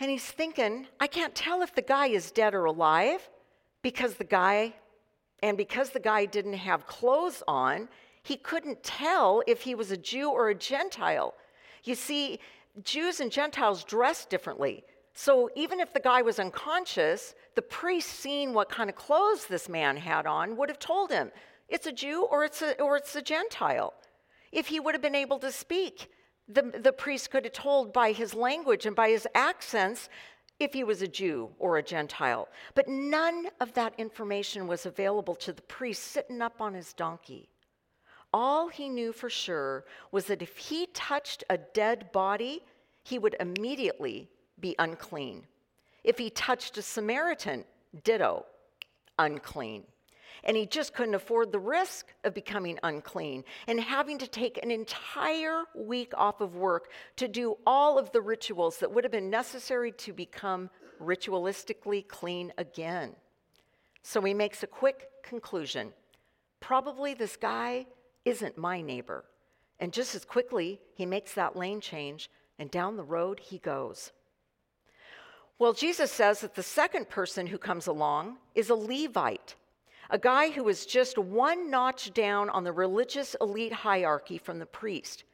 and 0.00 0.10
he's 0.10 0.24
thinking, 0.24 0.86
I 1.00 1.08
can't 1.08 1.34
tell 1.34 1.60
if 1.62 1.74
the 1.74 1.82
guy 1.82 2.06
is 2.06 2.30
dead 2.30 2.54
or 2.54 2.64
alive 2.64 3.28
because 3.82 4.14
the 4.14 4.24
guy, 4.24 4.74
and 5.42 5.56
because 5.56 5.90
the 5.90 6.00
guy 6.00 6.24
didn't 6.24 6.54
have 6.54 6.86
clothes 6.86 7.42
on, 7.48 7.88
he 8.22 8.36
couldn't 8.36 8.82
tell 8.82 9.42
if 9.46 9.62
he 9.62 9.74
was 9.74 9.90
a 9.90 9.96
Jew 9.96 10.30
or 10.30 10.50
a 10.50 10.54
Gentile. 10.54 11.34
You 11.84 11.94
see, 11.94 12.38
Jews 12.84 13.20
and 13.20 13.32
Gentiles 13.32 13.82
dress 13.84 14.24
differently. 14.24 14.84
So 15.14 15.50
even 15.56 15.80
if 15.80 15.92
the 15.92 16.00
guy 16.00 16.22
was 16.22 16.38
unconscious, 16.38 17.34
the 17.56 17.62
priest, 17.62 18.08
seeing 18.08 18.54
what 18.54 18.68
kind 18.68 18.88
of 18.88 18.94
clothes 18.94 19.46
this 19.46 19.68
man 19.68 19.96
had 19.96 20.26
on, 20.26 20.56
would 20.56 20.68
have 20.68 20.78
told 20.78 21.10
him 21.10 21.32
it's 21.68 21.86
a 21.86 21.92
Jew 21.92 22.26
or 22.30 22.44
it's 22.44 22.62
a, 22.62 22.80
or 22.80 22.96
it's 22.96 23.14
a 23.14 23.22
Gentile. 23.22 23.92
If 24.52 24.68
he 24.68 24.80
would 24.80 24.94
have 24.94 25.02
been 25.02 25.14
able 25.14 25.38
to 25.40 25.52
speak, 25.52 26.10
the, 26.48 26.62
the 26.62 26.92
priest 26.92 27.30
could 27.30 27.44
have 27.44 27.52
told 27.52 27.92
by 27.92 28.12
his 28.12 28.34
language 28.34 28.86
and 28.86 28.96
by 28.96 29.10
his 29.10 29.28
accents 29.34 30.08
if 30.58 30.72
he 30.72 30.82
was 30.82 31.02
a 31.02 31.08
Jew 31.08 31.50
or 31.58 31.76
a 31.76 31.82
Gentile. 31.82 32.48
But 32.74 32.88
none 32.88 33.48
of 33.60 33.74
that 33.74 33.94
information 33.98 34.66
was 34.66 34.86
available 34.86 35.34
to 35.36 35.52
the 35.52 35.62
priest 35.62 36.02
sitting 36.04 36.42
up 36.42 36.60
on 36.60 36.74
his 36.74 36.92
donkey. 36.92 37.48
All 38.32 38.68
he 38.68 38.88
knew 38.88 39.12
for 39.12 39.30
sure 39.30 39.84
was 40.10 40.26
that 40.26 40.42
if 40.42 40.56
he 40.56 40.86
touched 40.92 41.44
a 41.48 41.58
dead 41.58 42.10
body, 42.12 42.62
he 43.04 43.18
would 43.18 43.36
immediately 43.40 44.28
be 44.60 44.74
unclean. 44.78 45.46
If 46.04 46.18
he 46.18 46.30
touched 46.30 46.76
a 46.76 46.82
Samaritan, 46.82 47.64
ditto, 48.04 48.44
unclean. 49.18 49.84
And 50.44 50.56
he 50.56 50.66
just 50.66 50.94
couldn't 50.94 51.14
afford 51.14 51.52
the 51.52 51.58
risk 51.58 52.12
of 52.24 52.34
becoming 52.34 52.78
unclean 52.82 53.44
and 53.66 53.80
having 53.80 54.18
to 54.18 54.26
take 54.26 54.62
an 54.62 54.70
entire 54.70 55.64
week 55.74 56.12
off 56.16 56.40
of 56.40 56.56
work 56.56 56.90
to 57.16 57.28
do 57.28 57.56
all 57.66 57.98
of 57.98 58.12
the 58.12 58.20
rituals 58.20 58.78
that 58.78 58.92
would 58.92 59.04
have 59.04 59.12
been 59.12 59.30
necessary 59.30 59.92
to 59.92 60.12
become 60.12 60.70
ritualistically 61.02 62.06
clean 62.06 62.52
again. 62.58 63.14
So 64.02 64.20
he 64.22 64.34
makes 64.34 64.62
a 64.62 64.66
quick 64.66 65.08
conclusion. 65.22 65.92
Probably 66.60 67.14
this 67.14 67.36
guy 67.36 67.86
isn't 68.24 68.58
my 68.58 68.80
neighbor. 68.80 69.24
And 69.80 69.92
just 69.92 70.14
as 70.14 70.24
quickly, 70.24 70.80
he 70.94 71.06
makes 71.06 71.34
that 71.34 71.56
lane 71.56 71.80
change, 71.80 72.30
and 72.58 72.70
down 72.70 72.96
the 72.96 73.04
road 73.04 73.40
he 73.40 73.58
goes. 73.58 74.12
Well, 75.58 75.72
Jesus 75.72 76.10
says 76.10 76.40
that 76.40 76.54
the 76.54 76.62
second 76.62 77.08
person 77.08 77.46
who 77.46 77.58
comes 77.58 77.86
along 77.86 78.38
is 78.54 78.70
a 78.70 78.74
Levite 78.74 79.56
a 80.10 80.18
guy 80.18 80.50
who 80.50 80.64
was 80.64 80.86
just 80.86 81.18
one 81.18 81.70
notch 81.70 82.12
down 82.14 82.48
on 82.50 82.64
the 82.64 82.72
religious 82.72 83.36
elite 83.40 83.72
hierarchy 83.72 84.38
from 84.38 84.58
the 84.58 84.66
priest. 84.66 85.24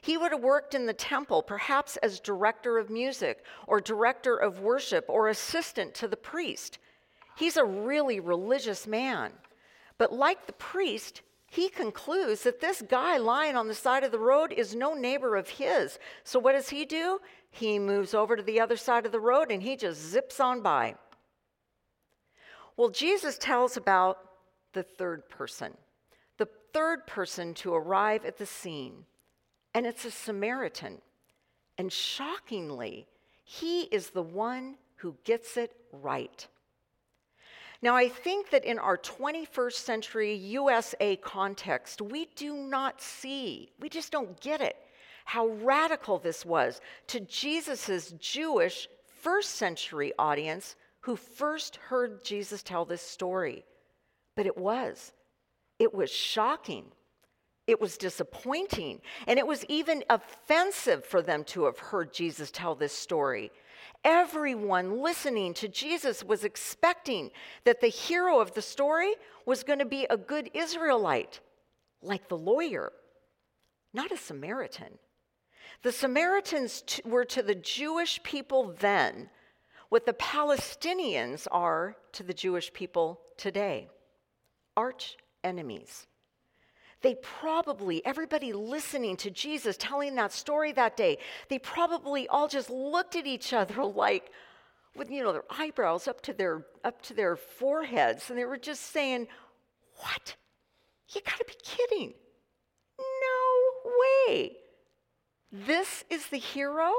He 0.00 0.16
would 0.16 0.32
have 0.32 0.42
worked 0.42 0.74
in 0.74 0.86
the 0.86 0.92
temple, 0.92 1.42
perhaps 1.42 1.96
as 1.98 2.20
director 2.20 2.78
of 2.78 2.90
music 2.90 3.44
or 3.66 3.80
director 3.80 4.36
of 4.36 4.60
worship 4.60 5.04
or 5.08 5.28
assistant 5.28 5.94
to 5.94 6.08
the 6.08 6.16
priest. 6.16 6.78
He's 7.36 7.56
a 7.56 7.64
really 7.64 8.20
religious 8.20 8.86
man. 8.86 9.32
But 9.98 10.12
like 10.12 10.46
the 10.46 10.52
priest, 10.52 11.22
he 11.50 11.68
concludes 11.68 12.42
that 12.42 12.60
this 12.60 12.82
guy 12.82 13.16
lying 13.16 13.56
on 13.56 13.68
the 13.68 13.74
side 13.74 14.04
of 14.04 14.12
the 14.12 14.18
road 14.18 14.52
is 14.52 14.74
no 14.74 14.94
neighbor 14.94 15.36
of 15.36 15.48
his. 15.48 15.98
So 16.24 16.38
what 16.38 16.52
does 16.52 16.68
he 16.68 16.84
do? 16.84 17.20
He 17.50 17.78
moves 17.78 18.14
over 18.14 18.36
to 18.36 18.42
the 18.42 18.60
other 18.60 18.76
side 18.76 19.06
of 19.06 19.12
the 19.12 19.20
road 19.20 19.50
and 19.50 19.62
he 19.62 19.76
just 19.76 20.00
zips 20.00 20.40
on 20.40 20.60
by. 20.60 20.94
Well, 22.78 22.90
Jesus 22.90 23.36
tells 23.38 23.76
about 23.76 24.18
the 24.72 24.84
third 24.84 25.28
person, 25.28 25.76
the 26.36 26.48
third 26.72 27.08
person 27.08 27.52
to 27.54 27.74
arrive 27.74 28.24
at 28.24 28.38
the 28.38 28.46
scene, 28.46 29.04
and 29.74 29.84
it's 29.84 30.04
a 30.04 30.12
Samaritan. 30.12 31.02
And 31.76 31.92
shockingly, 31.92 33.08
he 33.42 33.82
is 33.82 34.10
the 34.10 34.22
one 34.22 34.76
who 34.94 35.16
gets 35.24 35.56
it 35.56 35.72
right. 35.92 36.46
Now, 37.82 37.96
I 37.96 38.08
think 38.08 38.50
that 38.50 38.64
in 38.64 38.78
our 38.78 38.96
21st 38.96 39.72
century 39.72 40.34
USA 40.34 41.16
context, 41.16 42.00
we 42.00 42.26
do 42.36 42.54
not 42.54 43.00
see, 43.00 43.72
we 43.80 43.88
just 43.88 44.12
don't 44.12 44.40
get 44.40 44.60
it, 44.60 44.76
how 45.24 45.48
radical 45.48 46.20
this 46.20 46.46
was 46.46 46.80
to 47.08 47.18
Jesus' 47.18 48.14
Jewish 48.20 48.88
first 49.20 49.56
century 49.56 50.12
audience 50.16 50.76
who 51.08 51.16
first 51.16 51.76
heard 51.76 52.22
Jesus 52.22 52.62
tell 52.62 52.84
this 52.84 53.00
story. 53.00 53.64
But 54.36 54.44
it 54.44 54.58
was. 54.58 55.14
It 55.78 55.94
was 55.94 56.10
shocking. 56.10 56.84
It 57.66 57.80
was 57.80 57.96
disappointing. 57.96 59.00
And 59.26 59.38
it 59.38 59.46
was 59.46 59.64
even 59.70 60.04
offensive 60.10 61.06
for 61.06 61.22
them 61.22 61.44
to 61.44 61.64
have 61.64 61.78
heard 61.78 62.12
Jesus 62.12 62.50
tell 62.50 62.74
this 62.74 62.92
story. 62.92 63.50
Everyone 64.04 65.00
listening 65.00 65.54
to 65.54 65.66
Jesus 65.66 66.22
was 66.22 66.44
expecting 66.44 67.30
that 67.64 67.80
the 67.80 67.88
hero 67.88 68.38
of 68.38 68.52
the 68.52 68.60
story 68.60 69.14
was 69.46 69.64
going 69.64 69.78
to 69.78 69.86
be 69.86 70.06
a 70.10 70.18
good 70.18 70.50
Israelite, 70.52 71.40
like 72.02 72.28
the 72.28 72.36
lawyer, 72.36 72.92
not 73.94 74.12
a 74.12 74.18
Samaritan. 74.18 74.98
The 75.82 75.92
Samaritans 75.92 77.00
were 77.02 77.24
to 77.24 77.42
the 77.42 77.54
Jewish 77.54 78.22
people 78.22 78.76
then 78.78 79.30
what 79.88 80.06
the 80.06 80.12
Palestinians 80.12 81.46
are 81.50 81.96
to 82.12 82.22
the 82.22 82.34
Jewish 82.34 82.72
people 82.72 83.20
today 83.36 83.88
arch 84.76 85.16
enemies. 85.42 86.06
They 87.00 87.16
probably, 87.16 88.04
everybody 88.04 88.52
listening 88.52 89.16
to 89.18 89.30
Jesus 89.30 89.76
telling 89.76 90.14
that 90.16 90.32
story 90.32 90.72
that 90.72 90.96
day, 90.96 91.18
they 91.48 91.58
probably 91.58 92.28
all 92.28 92.48
just 92.48 92.70
looked 92.70 93.16
at 93.16 93.26
each 93.26 93.52
other 93.52 93.84
like, 94.04 94.30
with 94.96 95.10
you 95.10 95.22
know 95.22 95.32
their 95.32 95.44
eyebrows 95.50 96.08
up 96.08 96.20
to 96.22 96.32
their 96.32 96.64
up 96.84 97.00
to 97.02 97.14
their 97.14 97.36
foreheads, 97.36 98.30
and 98.30 98.38
they 98.38 98.44
were 98.44 98.58
just 98.58 98.92
saying, 98.92 99.28
"What? 99.96 100.34
You 101.10 101.20
got 101.20 101.38
to 101.38 101.44
be 101.44 101.54
kidding! 101.62 102.14
No 102.98 103.92
way! 104.28 104.56
This 105.52 106.04
is 106.10 106.26
the 106.26 106.38
hero." 106.38 106.92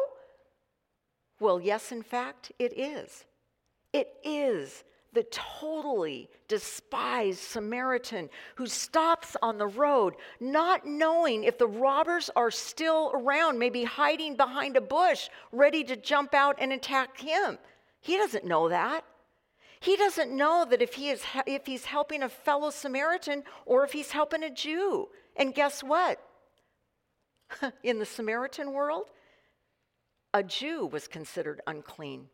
Well, 1.40 1.60
yes, 1.60 1.92
in 1.92 2.04
fact, 2.04 2.52
it 2.60 2.78
is. 2.78 3.26
It 3.94 4.10
is 4.24 4.84
the 5.14 5.24
totally 5.32 6.30
despised 6.48 7.40
Samaritan 7.40 8.30
who 8.56 8.68
stops 8.68 9.36
on 9.42 9.58
the 9.58 9.68
road, 9.68 10.16
not 10.40 10.86
knowing 10.86 11.44
if 11.44 11.58
the 11.58 11.68
robbers 11.68 12.30
are 12.36 12.52
still 12.52 13.12
around, 13.14 13.58
maybe 13.58 13.84
hiding 13.84 14.36
behind 14.36 14.78
a 14.78 14.82
bush, 14.82 15.30
ready 15.52 15.84
to 15.86 15.96
jump 15.96 16.34
out 16.34 16.58
and 16.60 16.72
attack 16.72 17.20
him. 17.20 17.58
He 18.02 18.18
doesn't 18.18 18.46
know 18.46 18.70
that. 18.70 19.04
He 19.80 19.96
doesn't 19.96 20.36
know 20.36 20.66
that 20.70 20.82
if, 20.82 20.94
he 20.94 21.10
is, 21.10 21.24
if 21.48 21.66
he's 21.66 21.86
helping 21.86 22.22
a 22.22 22.30
fellow 22.30 22.70
Samaritan 22.70 23.44
or 23.66 23.84
if 23.84 23.94
he's 23.94 24.12
helping 24.12 24.44
a 24.44 24.50
Jew. 24.50 25.08
And 25.36 25.56
guess 25.56 25.82
what? 25.82 26.20
In 27.84 27.98
the 27.98 28.06
Samaritan 28.06 28.74
world, 28.74 29.10
a 30.34 30.44
Jew 30.44 30.86
was 30.86 31.08
considered 31.08 31.62
unclean. 31.68 32.28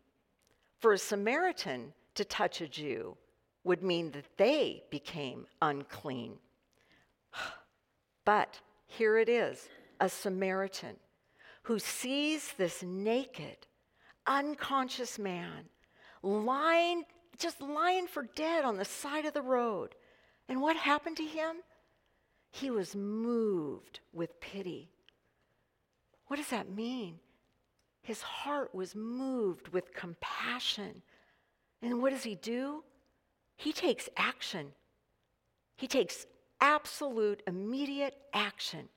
For 0.79 0.93
a 0.93 0.97
Samaritan 0.97 1.93
to 2.15 2.25
touch 2.25 2.61
a 2.61 2.67
Jew 2.67 3.17
would 3.63 3.81
mean 3.81 4.11
that 4.11 4.37
they 4.37 4.83
became 4.89 5.47
unclean. 5.61 6.37
But 8.23 8.59
here 8.87 9.19
it 9.19 9.29
is 9.29 9.69
a 9.99 10.09
Samaritan 10.09 10.95
who 11.61 11.77
sees 11.77 12.53
this 12.57 12.81
naked, 12.81 13.67
unconscious 14.25 15.19
man 15.19 15.65
lying, 16.23 17.03
just 17.37 17.61
lying 17.61 18.07
for 18.07 18.23
dead 18.35 18.65
on 18.65 18.77
the 18.77 18.85
side 18.85 19.25
of 19.25 19.33
the 19.33 19.43
road. 19.43 19.93
And 20.49 20.59
what 20.59 20.75
happened 20.75 21.17
to 21.17 21.23
him? 21.23 21.57
He 22.51 22.71
was 22.71 22.95
moved 22.95 23.99
with 24.11 24.39
pity. 24.39 24.89
What 26.27 26.37
does 26.37 26.49
that 26.49 26.69
mean? 26.69 27.19
His 28.05 28.21
heart 28.21 28.73
was 28.75 28.93
moved 28.93 29.69
with 29.69 29.95
compassion. 29.95 31.01
And 31.81 32.03
what 32.03 32.11
does 32.11 32.21
he 32.21 32.35
do? 32.35 32.83
He 33.57 33.73
takes 33.73 34.07
action. 34.15 34.67
He 35.75 35.87
takes 35.87 36.27
absolute, 36.61 37.41
immediate 37.47 38.15
action. 38.31 38.89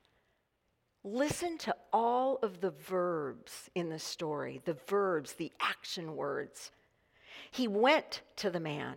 Listen 1.05 1.57
to 1.57 1.75
all 1.91 2.37
of 2.43 2.61
the 2.61 2.71
verbs 2.71 3.71
in 3.75 3.89
the 3.89 3.99
story, 3.99 4.61
the 4.67 4.77
verbs, 4.87 5.33
the 5.33 5.53
action 5.59 6.15
words. 6.15 6.71
He 7.51 7.67
went 7.67 8.21
to 8.37 8.51
the 8.51 8.61
man. 8.61 8.97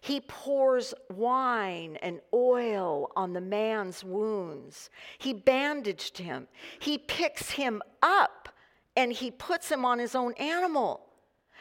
He 0.00 0.20
pours 0.20 0.94
wine 1.10 1.98
and 2.02 2.20
oil 2.32 3.10
on 3.16 3.32
the 3.32 3.40
man's 3.40 4.04
wounds. 4.04 4.90
He 5.18 5.32
bandaged 5.32 6.18
him. 6.18 6.46
He 6.78 6.98
picks 6.98 7.50
him 7.50 7.82
up 8.00 8.50
and 8.96 9.12
he 9.12 9.30
puts 9.30 9.70
him 9.70 9.84
on 9.84 9.98
his 9.98 10.14
own 10.14 10.34
animal. 10.34 11.00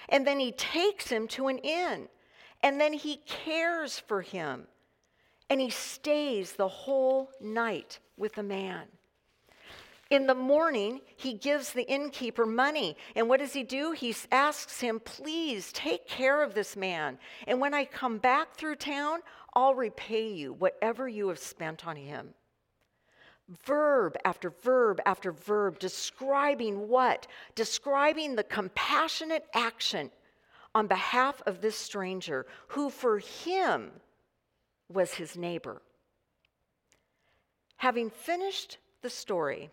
And 0.10 0.28
then 0.28 0.40
he 0.40 0.52
takes 0.52 1.08
him 1.08 1.28
to 1.30 1.48
an 1.48 1.58
inn. 1.60 2.08
And 2.62 2.80
then 2.80 2.94
he 2.94 3.18
cares 3.25 4.00
for 4.00 4.22
him. 4.22 4.68
And 5.50 5.60
he 5.60 5.70
stays 5.70 6.54
the 6.54 6.68
whole 6.68 7.32
night 7.42 8.00
with 8.18 8.34
the 8.34 8.44
man. 8.44 8.86
In 10.10 10.28
the 10.28 10.36
morning, 10.36 11.02
he 11.16 11.34
gives 11.34 11.72
the 11.72 11.84
innkeeper 11.84 12.46
money. 12.46 12.96
And 13.16 13.28
what 13.28 13.40
does 13.40 13.54
he 13.54 13.63
do? 13.63 13.92
He 13.92 14.16
asks 14.32 14.80
him, 14.80 15.00
Please 15.00 15.72
take 15.72 16.08
care 16.08 16.44
of 16.44 16.54
this 16.54 16.75
man. 16.75 17.18
And 17.48 17.60
when 17.60 17.74
I 17.74 17.86
come 17.86 18.20
back 18.20 18.56
through 18.56 18.75
town, 18.75 19.20
I'll 19.54 19.75
repay 19.75 20.32
you 20.32 20.54
whatever 20.54 21.08
you 21.08 21.30
have 21.30 21.40
spent 21.40 21.88
on 21.88 21.96
him. 21.96 22.36
Verb 23.65 24.15
after 24.25 24.50
verb 24.50 25.00
after 25.05 25.31
verb, 25.31 25.79
describing 25.79 26.88
what? 26.88 27.27
Describing 27.55 28.36
the 28.36 28.43
compassionate 28.43 29.45
action 29.53 30.12
on 30.75 30.88
behalf 30.88 31.41
of 31.45 31.62
this 31.62 31.77
stranger 31.77 32.45
who, 32.69 32.89
for 32.89 33.19
him, 33.19 33.91
was 34.89 35.13
his 35.13 35.36
neighbor. 35.36 35.81
Having 37.77 38.10
finished 38.10 38.77
the 39.01 39.10
story, 39.10 39.69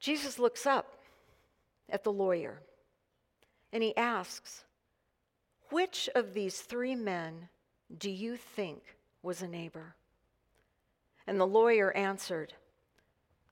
Jesus 0.00 0.38
looks 0.38 0.66
up 0.66 0.98
at 1.88 2.04
the 2.04 2.12
lawyer 2.12 2.60
and 3.72 3.82
he 3.82 3.96
asks, 3.96 4.64
Which 5.70 6.08
of 6.14 6.34
these 6.34 6.60
three 6.60 6.94
men 6.94 7.48
do 7.96 8.10
you 8.10 8.36
think 8.36 8.82
was 9.22 9.42
a 9.42 9.48
neighbor? 9.48 9.94
And 11.26 11.40
the 11.40 11.46
lawyer 11.46 11.90
answered, 11.96 12.52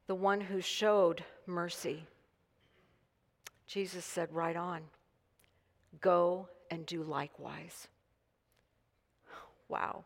The 0.06 0.14
one 0.14 0.40
who 0.40 0.60
showed 0.60 1.24
mercy. 1.46 2.06
Jesus 3.66 4.04
said, 4.04 4.32
Right 4.32 4.56
on. 4.56 4.82
Go 6.00 6.48
and 6.70 6.84
do 6.86 7.02
likewise. 7.02 7.88
Wow. 9.68 10.04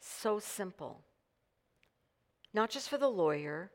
So 0.00 0.38
simple. 0.38 1.00
Not 2.52 2.70
just 2.70 2.88
for 2.88 2.98
the 2.98 3.08
lawyer, 3.08 3.70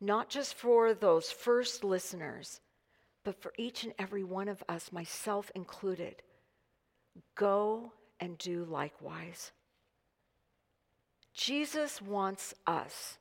not 0.00 0.28
just 0.28 0.54
for 0.54 0.94
those 0.94 1.30
first 1.30 1.84
listeners, 1.84 2.60
but 3.24 3.40
for 3.40 3.52
each 3.58 3.84
and 3.84 3.92
every 3.98 4.24
one 4.24 4.48
of 4.48 4.62
us, 4.68 4.92
myself 4.92 5.50
included. 5.54 6.22
Go 7.34 7.92
and 8.20 8.38
do 8.38 8.64
likewise. 8.64 9.52
Jesus 11.36 12.00
wants 12.00 12.54
us 12.66 13.18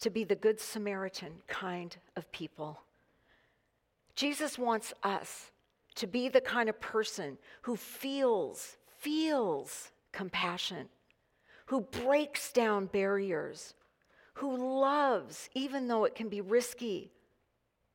to 0.00 0.10
be 0.10 0.22
the 0.22 0.34
Good 0.34 0.60
Samaritan 0.60 1.32
kind 1.46 1.96
of 2.14 2.30
people. 2.30 2.82
Jesus 4.14 4.58
wants 4.58 4.92
us 5.02 5.50
to 5.94 6.06
be 6.06 6.28
the 6.28 6.42
kind 6.42 6.68
of 6.68 6.78
person 6.78 7.38
who 7.62 7.74
feels, 7.74 8.76
feels 8.98 9.90
compassion, 10.12 10.90
who 11.66 11.80
breaks 11.80 12.52
down 12.52 12.84
barriers, 12.84 13.72
who 14.34 14.78
loves 14.80 15.48
even 15.54 15.88
though 15.88 16.04
it 16.04 16.14
can 16.14 16.28
be 16.28 16.42
risky, 16.42 17.10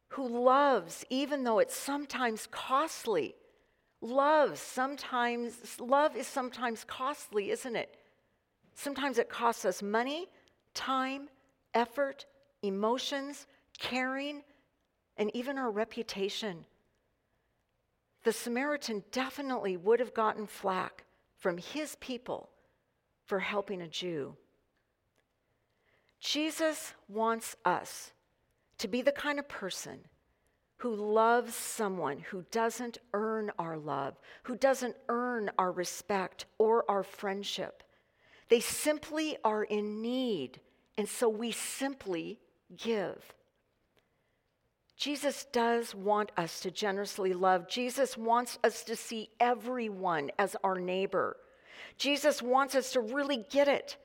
who 0.10 0.28
loves 0.28 1.06
even 1.12 1.44
though 1.44 1.60
it's 1.60 1.78
sometimes 1.78 2.48
costly. 2.50 3.36
Love 4.02 4.58
sometimes 4.58 5.80
love 5.80 6.18
is 6.18 6.26
sometimes 6.26 6.84
costly, 6.84 7.52
isn't 7.52 7.76
it? 7.76 7.96
Sometimes 8.76 9.18
it 9.18 9.30
costs 9.30 9.66
us 9.66 9.82
money, 9.82 10.28
time, 10.74 11.30
effort, 11.74 12.26
emotions, 12.62 13.48
caring, 13.80 14.44
and 15.18 15.34
even 15.36 15.58
our 15.58 15.72
reputation. 15.72 16.66
The 18.24 18.32
Samaritan 18.32 19.04
definitely 19.12 19.78
would 19.78 20.00
have 20.00 20.14
gotten 20.14 20.48
flack 20.48 21.04
from 21.38 21.58
his 21.58 21.96
people 21.98 22.50
for 23.26 23.40
helping 23.40 23.82
a 23.82 23.88
Jew. 23.88 24.36
Jesus 26.20 26.94
wants 27.10 27.56
us 27.66 28.12
to 28.78 28.88
be 28.88 29.02
the 29.02 29.12
kind 29.12 29.40
of 29.40 29.48
person 29.50 30.00
who 30.78 30.96
loves 30.96 31.54
someone 31.54 32.20
who 32.20 32.46
doesn't 32.52 32.98
earn 33.14 33.52
our 33.60 33.78
love, 33.78 34.16
who 34.44 34.56
doesn't 34.56 34.96
earn 35.10 35.50
our 35.58 35.72
respect 35.72 36.46
or 36.58 36.90
our 36.90 37.04
friendship. 37.04 37.84
They 38.50 38.60
simply 38.60 39.38
are 39.44 39.64
in 39.64 40.02
need, 40.02 40.60
and 40.98 41.08
so 41.08 41.30
we 41.30 41.52
simply 41.52 42.40
give. 42.76 43.34
Jesus 44.96 45.46
does 45.52 45.94
want 45.96 46.32
us 46.38 46.60
to 46.62 46.72
generously 46.72 47.34
love. 47.34 47.68
Jesus 47.68 48.18
wants 48.18 48.60
us 48.64 48.84
to 48.84 48.96
see 48.96 49.30
everyone 49.40 50.32
as 50.38 50.56
our 50.64 50.80
neighbor. 50.80 51.38
Jesus 51.98 52.42
wants 52.42 52.76
us 52.76 52.92
to 52.94 53.02
really 53.02 53.46
get 53.50 53.68
it 53.68 53.98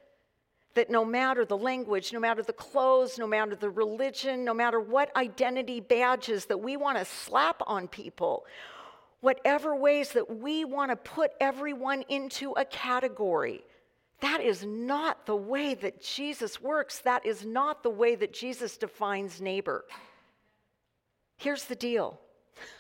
that 0.75 0.90
no 0.90 1.04
matter 1.04 1.45
the 1.45 1.57
language, 1.57 2.12
no 2.12 2.21
matter 2.21 2.42
the 2.42 2.53
clothes, 2.53 3.18
no 3.18 3.27
matter 3.27 3.57
the 3.57 3.70
religion, 3.70 4.44
no 4.44 4.55
matter 4.55 4.79
what 4.79 5.14
identity 5.16 5.81
badges 5.81 6.46
that 6.46 6.59
we 6.59 6.77
want 6.77 6.96
to 6.96 7.05
slap 7.05 7.62
on 7.66 7.88
people, 7.88 8.44
whatever 9.20 9.74
ways 9.74 10.12
that 10.12 10.38
we 10.38 10.64
want 10.64 10.90
to 10.90 10.96
put 10.96 11.33
everyone 11.40 12.03
into 12.09 12.53
a 12.53 12.64
category, 12.64 13.64
that 14.20 14.40
is 14.40 14.64
not 14.64 15.26
the 15.26 15.37
way 15.37 15.74
that 15.74 16.02
Jesus 16.02 16.61
works. 16.61 16.98
That 17.00 17.24
is 17.24 17.44
not 17.44 17.83
the 17.83 17.90
way 17.90 18.14
that 18.16 18.33
Jesus 18.33 18.76
defines 18.76 19.40
neighbor. 19.40 19.85
Here's 21.37 21.64
the 21.64 21.76
deal 21.76 22.18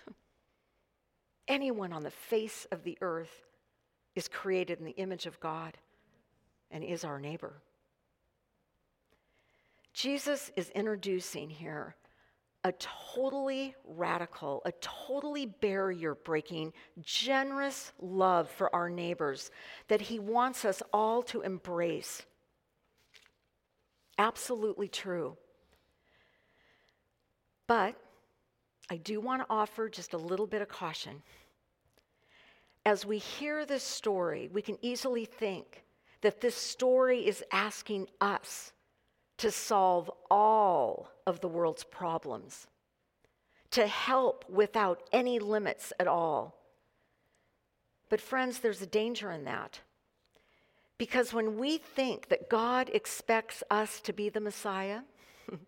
anyone 1.48 1.92
on 1.92 2.02
the 2.02 2.10
face 2.10 2.66
of 2.72 2.82
the 2.82 2.98
earth 3.00 3.44
is 4.16 4.26
created 4.26 4.80
in 4.80 4.84
the 4.84 4.96
image 4.96 5.26
of 5.26 5.38
God 5.38 5.76
and 6.72 6.82
is 6.82 7.04
our 7.04 7.20
neighbor. 7.20 7.62
Jesus 9.92 10.50
is 10.56 10.70
introducing 10.70 11.50
here 11.50 11.94
a 12.68 12.72
totally 12.72 13.74
radical, 13.84 14.60
a 14.66 14.72
totally 14.80 15.46
barrier 15.46 16.14
breaking, 16.14 16.74
generous 17.00 17.92
love 17.98 18.50
for 18.50 18.72
our 18.74 18.90
neighbors 18.90 19.50
that 19.88 20.02
he 20.02 20.18
wants 20.18 20.66
us 20.66 20.82
all 20.92 21.22
to 21.22 21.40
embrace. 21.40 22.22
Absolutely 24.18 24.86
true. 24.86 25.38
But 27.66 27.96
I 28.90 28.98
do 28.98 29.18
want 29.18 29.40
to 29.42 29.46
offer 29.48 29.88
just 29.88 30.12
a 30.12 30.18
little 30.18 30.46
bit 30.46 30.60
of 30.60 30.68
caution. 30.68 31.22
As 32.84 33.06
we 33.06 33.16
hear 33.16 33.64
this 33.64 33.82
story, 33.82 34.50
we 34.52 34.60
can 34.60 34.76
easily 34.82 35.24
think 35.24 35.84
that 36.20 36.42
this 36.42 36.54
story 36.54 37.26
is 37.26 37.42
asking 37.50 38.08
us 38.20 38.72
to 39.38 39.50
solve 39.50 40.10
all 40.30 41.10
of 41.26 41.40
the 41.40 41.48
world's 41.48 41.84
problems, 41.84 42.66
to 43.70 43.86
help 43.86 44.44
without 44.48 45.02
any 45.12 45.38
limits 45.38 45.92
at 45.98 46.08
all. 46.08 46.56
But, 48.08 48.20
friends, 48.20 48.58
there's 48.58 48.82
a 48.82 48.86
danger 48.86 49.30
in 49.30 49.44
that. 49.44 49.80
Because 50.96 51.32
when 51.32 51.58
we 51.58 51.78
think 51.78 52.28
that 52.28 52.48
God 52.48 52.90
expects 52.92 53.62
us 53.70 54.00
to 54.00 54.12
be 54.12 54.28
the 54.28 54.40
Messiah, 54.40 55.02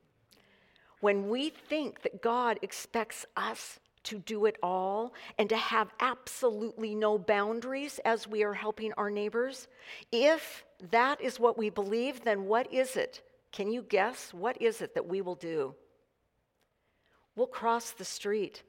when 1.01 1.29
we 1.29 1.51
think 1.51 2.03
that 2.03 2.21
God 2.21 2.59
expects 2.63 3.25
us 3.37 3.79
to 4.03 4.19
do 4.19 4.47
it 4.47 4.57
all 4.63 5.15
and 5.39 5.49
to 5.49 5.57
have 5.57 5.93
absolutely 6.01 6.95
no 6.95 7.19
boundaries 7.19 8.01
as 8.05 8.27
we 8.27 8.43
are 8.43 8.55
helping 8.55 8.93
our 8.95 9.11
neighbors, 9.11 9.69
if 10.11 10.65
that 10.91 11.21
is 11.21 11.39
what 11.39 11.57
we 11.57 11.71
believe, 11.71 12.25
then 12.25 12.47
what 12.47 12.73
is 12.73 12.97
it? 12.97 13.23
Can 13.53 13.71
you 13.71 13.83
guess 13.83 14.33
what 14.33 14.61
is 14.61 14.81
it 14.81 14.95
that 14.95 15.07
we 15.07 15.21
will 15.21 15.35
do? 15.35 15.75
We'll 17.37 17.47
cross 17.47 17.93
the 17.93 18.05
street 18.05 18.63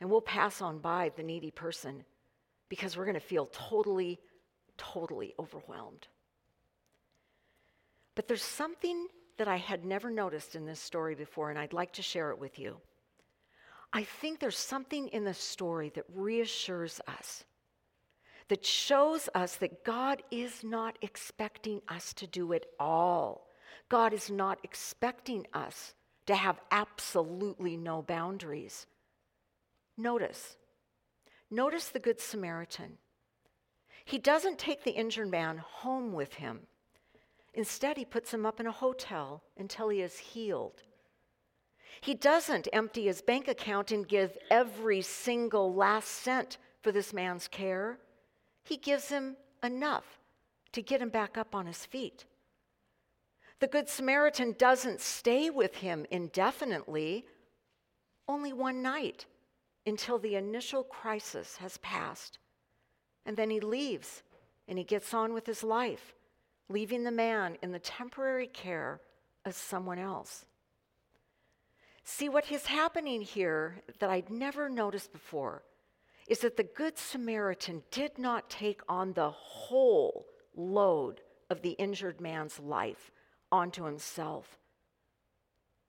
and 0.00 0.10
we'll 0.10 0.20
pass 0.20 0.60
on 0.60 0.78
by 0.78 1.12
the 1.16 1.22
needy 1.22 1.50
person 1.50 2.04
because 2.68 2.96
we're 2.96 3.04
going 3.04 3.14
to 3.14 3.20
feel 3.20 3.46
totally, 3.52 4.18
totally 4.76 5.34
overwhelmed. 5.38 6.08
But 8.14 8.28
there's 8.28 8.42
something 8.42 9.06
that 9.36 9.48
I 9.48 9.56
had 9.56 9.84
never 9.84 10.10
noticed 10.10 10.56
in 10.56 10.64
this 10.64 10.80
story 10.80 11.14
before, 11.14 11.50
and 11.50 11.58
I'd 11.58 11.72
like 11.72 11.92
to 11.94 12.02
share 12.02 12.30
it 12.30 12.38
with 12.38 12.58
you. 12.58 12.78
I 13.92 14.04
think 14.04 14.40
there's 14.40 14.58
something 14.58 15.08
in 15.08 15.24
the 15.24 15.34
story 15.34 15.92
that 15.94 16.04
reassures 16.12 17.00
us, 17.06 17.44
that 18.48 18.64
shows 18.64 19.28
us 19.34 19.56
that 19.56 19.84
God 19.84 20.22
is 20.30 20.64
not 20.64 20.98
expecting 21.02 21.80
us 21.88 22.12
to 22.14 22.26
do 22.26 22.52
it 22.52 22.66
all. 22.80 23.45
God 23.88 24.12
is 24.12 24.30
not 24.30 24.58
expecting 24.64 25.46
us 25.52 25.94
to 26.26 26.34
have 26.34 26.60
absolutely 26.70 27.76
no 27.76 28.02
boundaries. 28.02 28.86
Notice, 29.96 30.56
notice 31.50 31.88
the 31.88 32.00
Good 32.00 32.20
Samaritan. 32.20 32.98
He 34.04 34.18
doesn't 34.18 34.58
take 34.58 34.84
the 34.84 34.92
injured 34.92 35.30
man 35.30 35.58
home 35.58 36.12
with 36.12 36.34
him. 36.34 36.60
Instead, 37.54 37.96
he 37.96 38.04
puts 38.04 38.32
him 38.32 38.44
up 38.44 38.60
in 38.60 38.66
a 38.66 38.72
hotel 38.72 39.42
until 39.56 39.88
he 39.88 40.02
is 40.02 40.18
healed. 40.18 40.82
He 42.00 42.14
doesn't 42.14 42.68
empty 42.72 43.06
his 43.06 43.22
bank 43.22 43.48
account 43.48 43.90
and 43.90 44.06
give 44.06 44.36
every 44.50 45.00
single 45.00 45.74
last 45.74 46.08
cent 46.08 46.58
for 46.82 46.92
this 46.92 47.12
man's 47.12 47.48
care. 47.48 47.98
He 48.62 48.76
gives 48.76 49.08
him 49.08 49.36
enough 49.62 50.18
to 50.72 50.82
get 50.82 51.00
him 51.00 51.08
back 51.08 51.38
up 51.38 51.54
on 51.54 51.66
his 51.66 51.86
feet. 51.86 52.26
The 53.58 53.66
Good 53.66 53.88
Samaritan 53.88 54.54
doesn't 54.58 55.00
stay 55.00 55.48
with 55.48 55.76
him 55.76 56.04
indefinitely, 56.10 57.24
only 58.28 58.52
one 58.52 58.82
night 58.82 59.24
until 59.86 60.18
the 60.18 60.34
initial 60.34 60.82
crisis 60.82 61.56
has 61.56 61.78
passed. 61.78 62.38
And 63.24 63.36
then 63.36 63.48
he 63.48 63.60
leaves 63.60 64.22
and 64.68 64.76
he 64.76 64.84
gets 64.84 65.14
on 65.14 65.32
with 65.32 65.46
his 65.46 65.62
life, 65.62 66.14
leaving 66.68 67.04
the 67.04 67.10
man 67.10 67.56
in 67.62 67.72
the 67.72 67.78
temporary 67.78 68.46
care 68.46 69.00
of 69.46 69.54
someone 69.54 69.98
else. 69.98 70.44
See, 72.04 72.28
what 72.28 72.50
is 72.52 72.66
happening 72.66 73.22
here 73.22 73.76
that 74.00 74.10
I'd 74.10 74.30
never 74.30 74.68
noticed 74.68 75.12
before 75.12 75.62
is 76.28 76.40
that 76.40 76.56
the 76.56 76.64
Good 76.64 76.98
Samaritan 76.98 77.84
did 77.90 78.18
not 78.18 78.50
take 78.50 78.80
on 78.88 79.12
the 79.12 79.30
whole 79.30 80.26
load 80.54 81.20
of 81.48 81.62
the 81.62 81.70
injured 81.70 82.20
man's 82.20 82.58
life 82.58 83.12
onto 83.50 83.84
himself. 83.84 84.58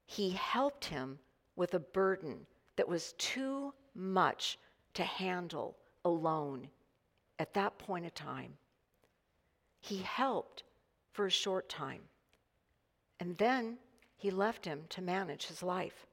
He 0.05 0.31
helped 0.31 0.85
him 0.85 1.19
with 1.55 1.73
a 1.73 1.79
burden 1.79 2.45
that 2.75 2.87
was 2.87 3.13
too 3.17 3.73
much 3.93 4.57
to 4.93 5.03
handle 5.03 5.75
alone 6.05 6.69
at 7.39 7.53
that 7.53 7.77
point 7.77 8.05
of 8.05 8.13
time. 8.13 8.53
He 9.79 9.97
helped 9.97 10.63
for 11.11 11.25
a 11.25 11.31
short 11.31 11.67
time, 11.69 12.01
and 13.19 13.37
then 13.37 13.77
he 14.15 14.31
left 14.31 14.65
him 14.65 14.83
to 14.89 15.01
manage 15.01 15.47
his 15.47 15.61
life. 15.61 16.05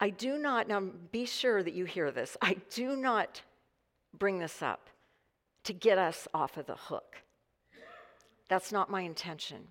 I 0.00 0.10
do 0.10 0.38
not, 0.38 0.68
now 0.68 0.80
be 1.12 1.26
sure 1.26 1.62
that 1.62 1.74
you 1.74 1.84
hear 1.84 2.10
this, 2.10 2.36
I 2.42 2.56
do 2.70 2.96
not 2.96 3.42
bring 4.18 4.38
this 4.38 4.62
up 4.62 4.90
to 5.64 5.72
get 5.72 5.98
us 5.98 6.26
off 6.34 6.56
of 6.56 6.66
the 6.66 6.74
hook. 6.74 7.22
That's 8.52 8.70
not 8.70 8.90
my 8.90 9.00
intention. 9.00 9.68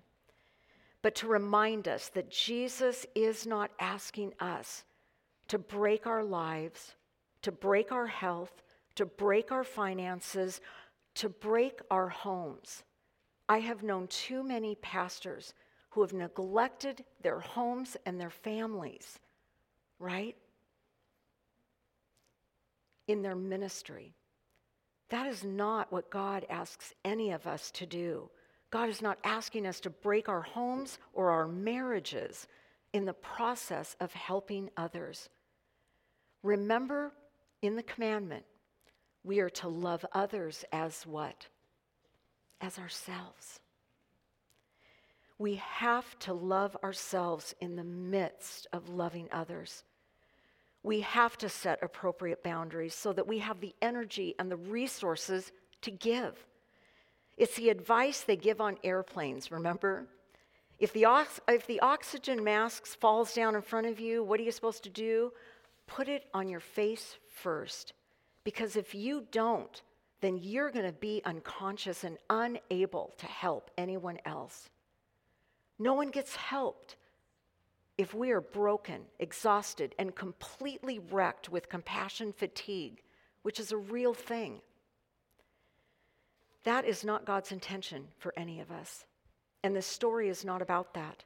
But 1.02 1.14
to 1.14 1.28
remind 1.28 1.86
us 1.86 2.08
that 2.08 2.32
Jesus 2.32 3.06
is 3.14 3.46
not 3.46 3.70
asking 3.78 4.34
us 4.40 4.82
to 5.46 5.56
break 5.56 6.04
our 6.04 6.24
lives, 6.24 6.96
to 7.42 7.52
break 7.52 7.92
our 7.92 8.08
health, 8.08 8.50
to 8.96 9.06
break 9.06 9.52
our 9.52 9.62
finances, 9.62 10.60
to 11.14 11.28
break 11.28 11.78
our 11.92 12.08
homes. 12.08 12.82
I 13.48 13.60
have 13.60 13.84
known 13.84 14.08
too 14.08 14.42
many 14.42 14.74
pastors 14.74 15.54
who 15.90 16.00
have 16.00 16.12
neglected 16.12 17.04
their 17.22 17.38
homes 17.38 17.96
and 18.04 18.20
their 18.20 18.30
families 18.30 19.20
right? 20.00 20.34
In 23.06 23.22
their 23.22 23.36
ministry. 23.36 24.16
That 25.10 25.28
is 25.28 25.44
not 25.44 25.92
what 25.92 26.10
God 26.10 26.44
asks 26.50 26.92
any 27.04 27.30
of 27.30 27.46
us 27.46 27.70
to 27.70 27.86
do. 27.86 28.28
God 28.72 28.88
is 28.88 29.00
not 29.00 29.18
asking 29.22 29.66
us 29.66 29.78
to 29.80 29.90
break 29.90 30.28
our 30.28 30.42
homes 30.42 30.98
or 31.12 31.30
our 31.30 31.46
marriages 31.46 32.48
in 32.92 33.04
the 33.04 33.12
process 33.12 33.94
of 34.00 34.12
helping 34.12 34.70
others. 34.76 35.28
Remember 36.42 37.12
in 37.60 37.76
the 37.76 37.82
commandment, 37.84 38.44
we 39.22 39.38
are 39.38 39.50
to 39.50 39.68
love 39.68 40.04
others 40.12 40.64
as 40.72 41.06
what? 41.06 41.46
As 42.60 42.78
ourselves. 42.78 43.60
We 45.38 45.56
have 45.56 46.18
to 46.20 46.32
love 46.32 46.76
ourselves 46.82 47.54
in 47.60 47.76
the 47.76 47.84
midst 47.84 48.66
of 48.72 48.88
loving 48.88 49.28
others 49.30 49.84
we 50.82 51.00
have 51.02 51.38
to 51.38 51.48
set 51.48 51.82
appropriate 51.82 52.42
boundaries 52.42 52.94
so 52.94 53.12
that 53.12 53.26
we 53.26 53.38
have 53.38 53.60
the 53.60 53.74
energy 53.80 54.34
and 54.38 54.50
the 54.50 54.56
resources 54.56 55.52
to 55.82 55.90
give. 55.90 56.34
It's 57.36 57.56
the 57.56 57.70
advice 57.70 58.22
they 58.22 58.36
give 58.36 58.60
on 58.60 58.76
airplanes, 58.84 59.50
remember? 59.50 60.06
If 60.78 60.92
the, 60.92 61.04
ox- 61.04 61.40
if 61.48 61.66
the 61.66 61.80
oxygen 61.80 62.42
mask 62.42 62.86
falls 62.86 63.34
down 63.34 63.54
in 63.54 63.62
front 63.62 63.86
of 63.86 64.00
you, 64.00 64.22
what 64.22 64.40
are 64.40 64.42
you 64.42 64.52
supposed 64.52 64.82
to 64.84 64.90
do? 64.90 65.32
Put 65.86 66.08
it 66.08 66.26
on 66.34 66.48
your 66.48 66.60
face 66.60 67.16
first. 67.28 67.92
Because 68.44 68.76
if 68.76 68.94
you 68.94 69.24
don't, 69.30 69.80
then 70.20 70.38
you're 70.42 70.70
going 70.70 70.86
to 70.86 70.92
be 70.92 71.22
unconscious 71.24 72.04
and 72.04 72.18
unable 72.30 73.12
to 73.18 73.26
help 73.26 73.70
anyone 73.76 74.18
else. 74.24 74.68
No 75.78 75.94
one 75.94 76.10
gets 76.10 76.36
helped 76.36 76.96
if 77.98 78.14
we 78.14 78.30
are 78.30 78.40
broken, 78.40 79.02
exhausted, 79.18 79.94
and 79.98 80.14
completely 80.14 80.98
wrecked 80.98 81.48
with 81.48 81.68
compassion 81.68 82.32
fatigue, 82.32 83.02
which 83.42 83.60
is 83.60 83.70
a 83.70 83.76
real 83.76 84.14
thing, 84.14 84.60
that 86.64 86.84
is 86.84 87.04
not 87.04 87.24
God's 87.24 87.52
intention 87.52 88.08
for 88.18 88.32
any 88.36 88.60
of 88.60 88.70
us. 88.70 89.04
And 89.62 89.74
the 89.74 89.82
story 89.82 90.28
is 90.28 90.44
not 90.44 90.62
about 90.62 90.94
that. 90.94 91.24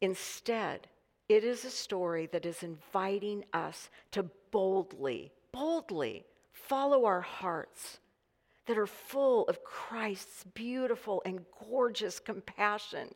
Instead, 0.00 0.88
it 1.28 1.44
is 1.44 1.64
a 1.64 1.70
story 1.70 2.26
that 2.32 2.44
is 2.44 2.62
inviting 2.62 3.44
us 3.52 3.88
to 4.12 4.28
boldly, 4.50 5.32
boldly 5.52 6.24
follow 6.52 7.06
our 7.06 7.22
hearts 7.22 7.98
that 8.66 8.78
are 8.78 8.86
full 8.86 9.46
of 9.48 9.64
Christ's 9.64 10.44
beautiful 10.54 11.22
and 11.24 11.44
gorgeous 11.68 12.18
compassion 12.18 13.08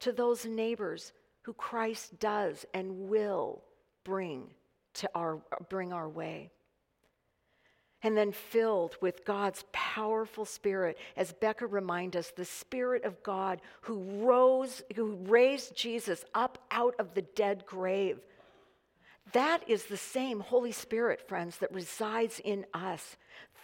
to 0.00 0.12
those 0.12 0.44
neighbors 0.44 1.12
who 1.42 1.52
Christ 1.52 2.18
does 2.18 2.66
and 2.74 3.08
will 3.08 3.62
bring 4.04 4.50
to 4.94 5.10
our 5.14 5.40
bring 5.68 5.92
our 5.92 6.08
way. 6.08 6.50
And 8.06 8.16
then 8.16 8.30
filled 8.30 8.96
with 9.00 9.24
God's 9.24 9.64
powerful 9.72 10.44
spirit, 10.44 10.96
as 11.16 11.32
Becca 11.32 11.66
reminds 11.66 12.14
us, 12.14 12.30
the 12.30 12.44
spirit 12.44 13.02
of 13.02 13.20
God 13.24 13.60
who 13.80 14.24
rose, 14.24 14.80
who 14.94 15.16
raised 15.26 15.74
Jesus 15.74 16.24
up 16.32 16.58
out 16.70 16.94
of 17.00 17.14
the 17.14 17.22
dead 17.22 17.64
grave. 17.66 18.20
That 19.32 19.68
is 19.68 19.86
the 19.86 19.96
same 19.96 20.38
Holy 20.38 20.70
Spirit, 20.70 21.26
friends, 21.26 21.56
that 21.56 21.74
resides 21.74 22.40
in 22.44 22.64
us 22.72 23.16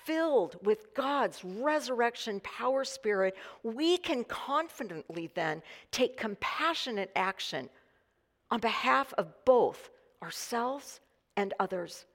filled 0.04 0.56
with 0.60 0.92
God's 0.92 1.44
resurrection 1.44 2.40
power 2.40 2.82
spirit, 2.82 3.36
we 3.62 3.96
can 3.96 4.24
confidently 4.24 5.30
then 5.34 5.62
take 5.92 6.16
compassionate 6.16 7.12
action 7.14 7.68
on 8.50 8.58
behalf 8.58 9.14
of 9.16 9.32
both 9.44 9.90
ourselves 10.20 10.98
and 11.36 11.54
others. 11.60 12.06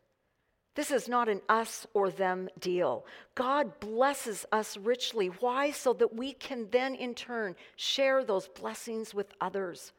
This 0.77 0.91
is 0.91 1.09
not 1.09 1.27
an 1.27 1.41
us 1.49 1.87
or 1.95 2.11
them 2.11 2.49
deal. 2.59 3.03
God 3.33 3.79
blesses 3.79 4.45
us 4.51 4.77
richly. 4.77 5.25
Why? 5.25 5.71
So 5.71 5.91
that 5.93 6.15
we 6.15 6.33
can 6.33 6.67
then, 6.69 6.93
in 6.93 7.15
turn, 7.15 7.55
share 7.77 8.23
those 8.23 8.47
blessings 8.47 9.11
with 9.11 9.33
others. 9.41 9.91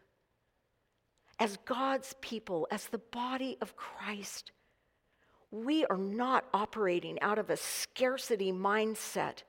As 1.40 1.58
God's 1.64 2.14
people, 2.20 2.68
as 2.70 2.86
the 2.86 2.98
body 3.10 3.58
of 3.60 3.74
Christ, 3.74 4.52
we 5.50 5.84
are 5.86 5.96
not 5.96 6.44
operating 6.54 7.20
out 7.22 7.40
of 7.40 7.50
a 7.50 7.56
scarcity 7.56 8.52
mindset. 8.52 9.42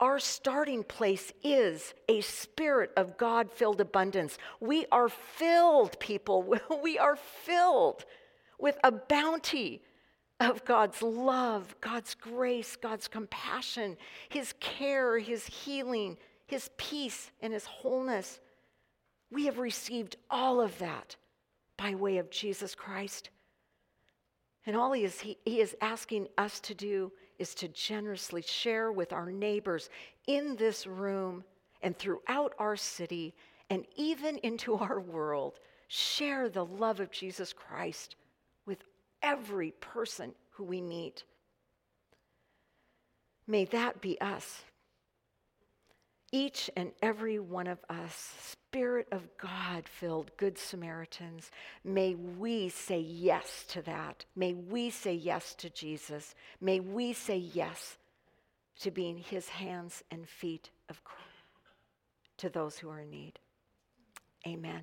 Our 0.00 0.18
starting 0.18 0.82
place 0.82 1.32
is 1.44 1.94
a 2.08 2.20
spirit 2.20 2.90
of 2.96 3.16
God 3.16 3.52
filled 3.52 3.80
abundance. 3.80 4.38
We 4.58 4.86
are 4.90 5.08
filled, 5.08 6.00
people. 6.00 6.56
We 6.82 6.98
are 6.98 7.14
filled 7.14 8.04
with 8.58 8.76
a 8.82 8.90
bounty 8.90 9.80
of 10.50 10.64
God's 10.64 11.02
love, 11.02 11.74
God's 11.80 12.14
grace, 12.14 12.76
God's 12.76 13.08
compassion, 13.08 13.96
His 14.28 14.54
care, 14.60 15.18
His 15.18 15.46
healing, 15.46 16.16
His 16.46 16.70
peace, 16.76 17.30
and 17.40 17.52
His 17.52 17.64
wholeness. 17.64 18.40
We 19.30 19.46
have 19.46 19.58
received 19.58 20.16
all 20.30 20.60
of 20.60 20.78
that 20.78 21.16
by 21.76 21.94
way 21.94 22.18
of 22.18 22.30
Jesus 22.30 22.74
Christ. 22.74 23.30
And 24.66 24.76
all 24.76 24.92
he 24.92 25.04
is, 25.04 25.20
he, 25.20 25.36
he 25.44 25.60
is 25.60 25.76
asking 25.80 26.28
us 26.38 26.60
to 26.60 26.74
do 26.74 27.12
is 27.38 27.54
to 27.56 27.68
generously 27.68 28.42
share 28.42 28.92
with 28.92 29.12
our 29.12 29.30
neighbors 29.30 29.90
in 30.26 30.56
this 30.56 30.86
room 30.86 31.44
and 31.82 31.96
throughout 31.98 32.54
our 32.58 32.76
city 32.76 33.34
and 33.70 33.84
even 33.96 34.38
into 34.38 34.74
our 34.74 35.00
world. 35.00 35.58
Share 35.88 36.48
the 36.48 36.64
love 36.64 37.00
of 37.00 37.10
Jesus 37.10 37.52
Christ 37.52 38.16
every 39.24 39.72
person 39.72 40.32
who 40.50 40.62
we 40.62 40.80
meet. 40.80 41.24
May 43.48 43.64
that 43.66 44.00
be 44.00 44.20
us 44.20 44.62
each 46.34 46.68
and 46.76 46.90
every 47.00 47.38
one 47.38 47.68
of 47.68 47.78
us, 47.88 48.56
Spirit 48.72 49.06
of 49.12 49.22
God 49.38 49.88
filled 49.88 50.36
Good 50.36 50.58
Samaritans, 50.58 51.52
may 51.84 52.16
we 52.16 52.68
say 52.68 52.98
yes 52.98 53.64
to 53.68 53.82
that. 53.82 54.24
May 54.34 54.52
we 54.52 54.90
say 54.90 55.14
yes 55.14 55.54
to 55.54 55.70
Jesus. 55.70 56.34
May 56.60 56.80
we 56.80 57.12
say 57.12 57.36
yes 57.36 57.98
to 58.80 58.90
being 58.90 59.16
his 59.16 59.48
hands 59.48 60.02
and 60.10 60.28
feet 60.28 60.70
of 60.88 61.00
to 62.38 62.48
those 62.48 62.78
who 62.78 62.90
are 62.90 62.98
in 62.98 63.10
need. 63.10 63.38
Amen. 64.44 64.82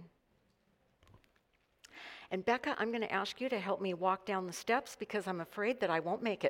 And 2.32 2.46
Becca, 2.46 2.76
I'm 2.80 2.92
going 2.92 3.02
to 3.02 3.12
ask 3.12 3.42
you 3.42 3.50
to 3.50 3.60
help 3.60 3.82
me 3.82 3.94
walk 3.94 4.26
down 4.26 4.48
the 4.48 4.54
steps 4.54 4.96
because 4.98 5.28
I'm 5.28 5.42
afraid 5.42 5.82
that 5.82 5.90
I 5.90 6.00
won't 6.00 6.24
make 6.24 6.46
it. 6.46 6.50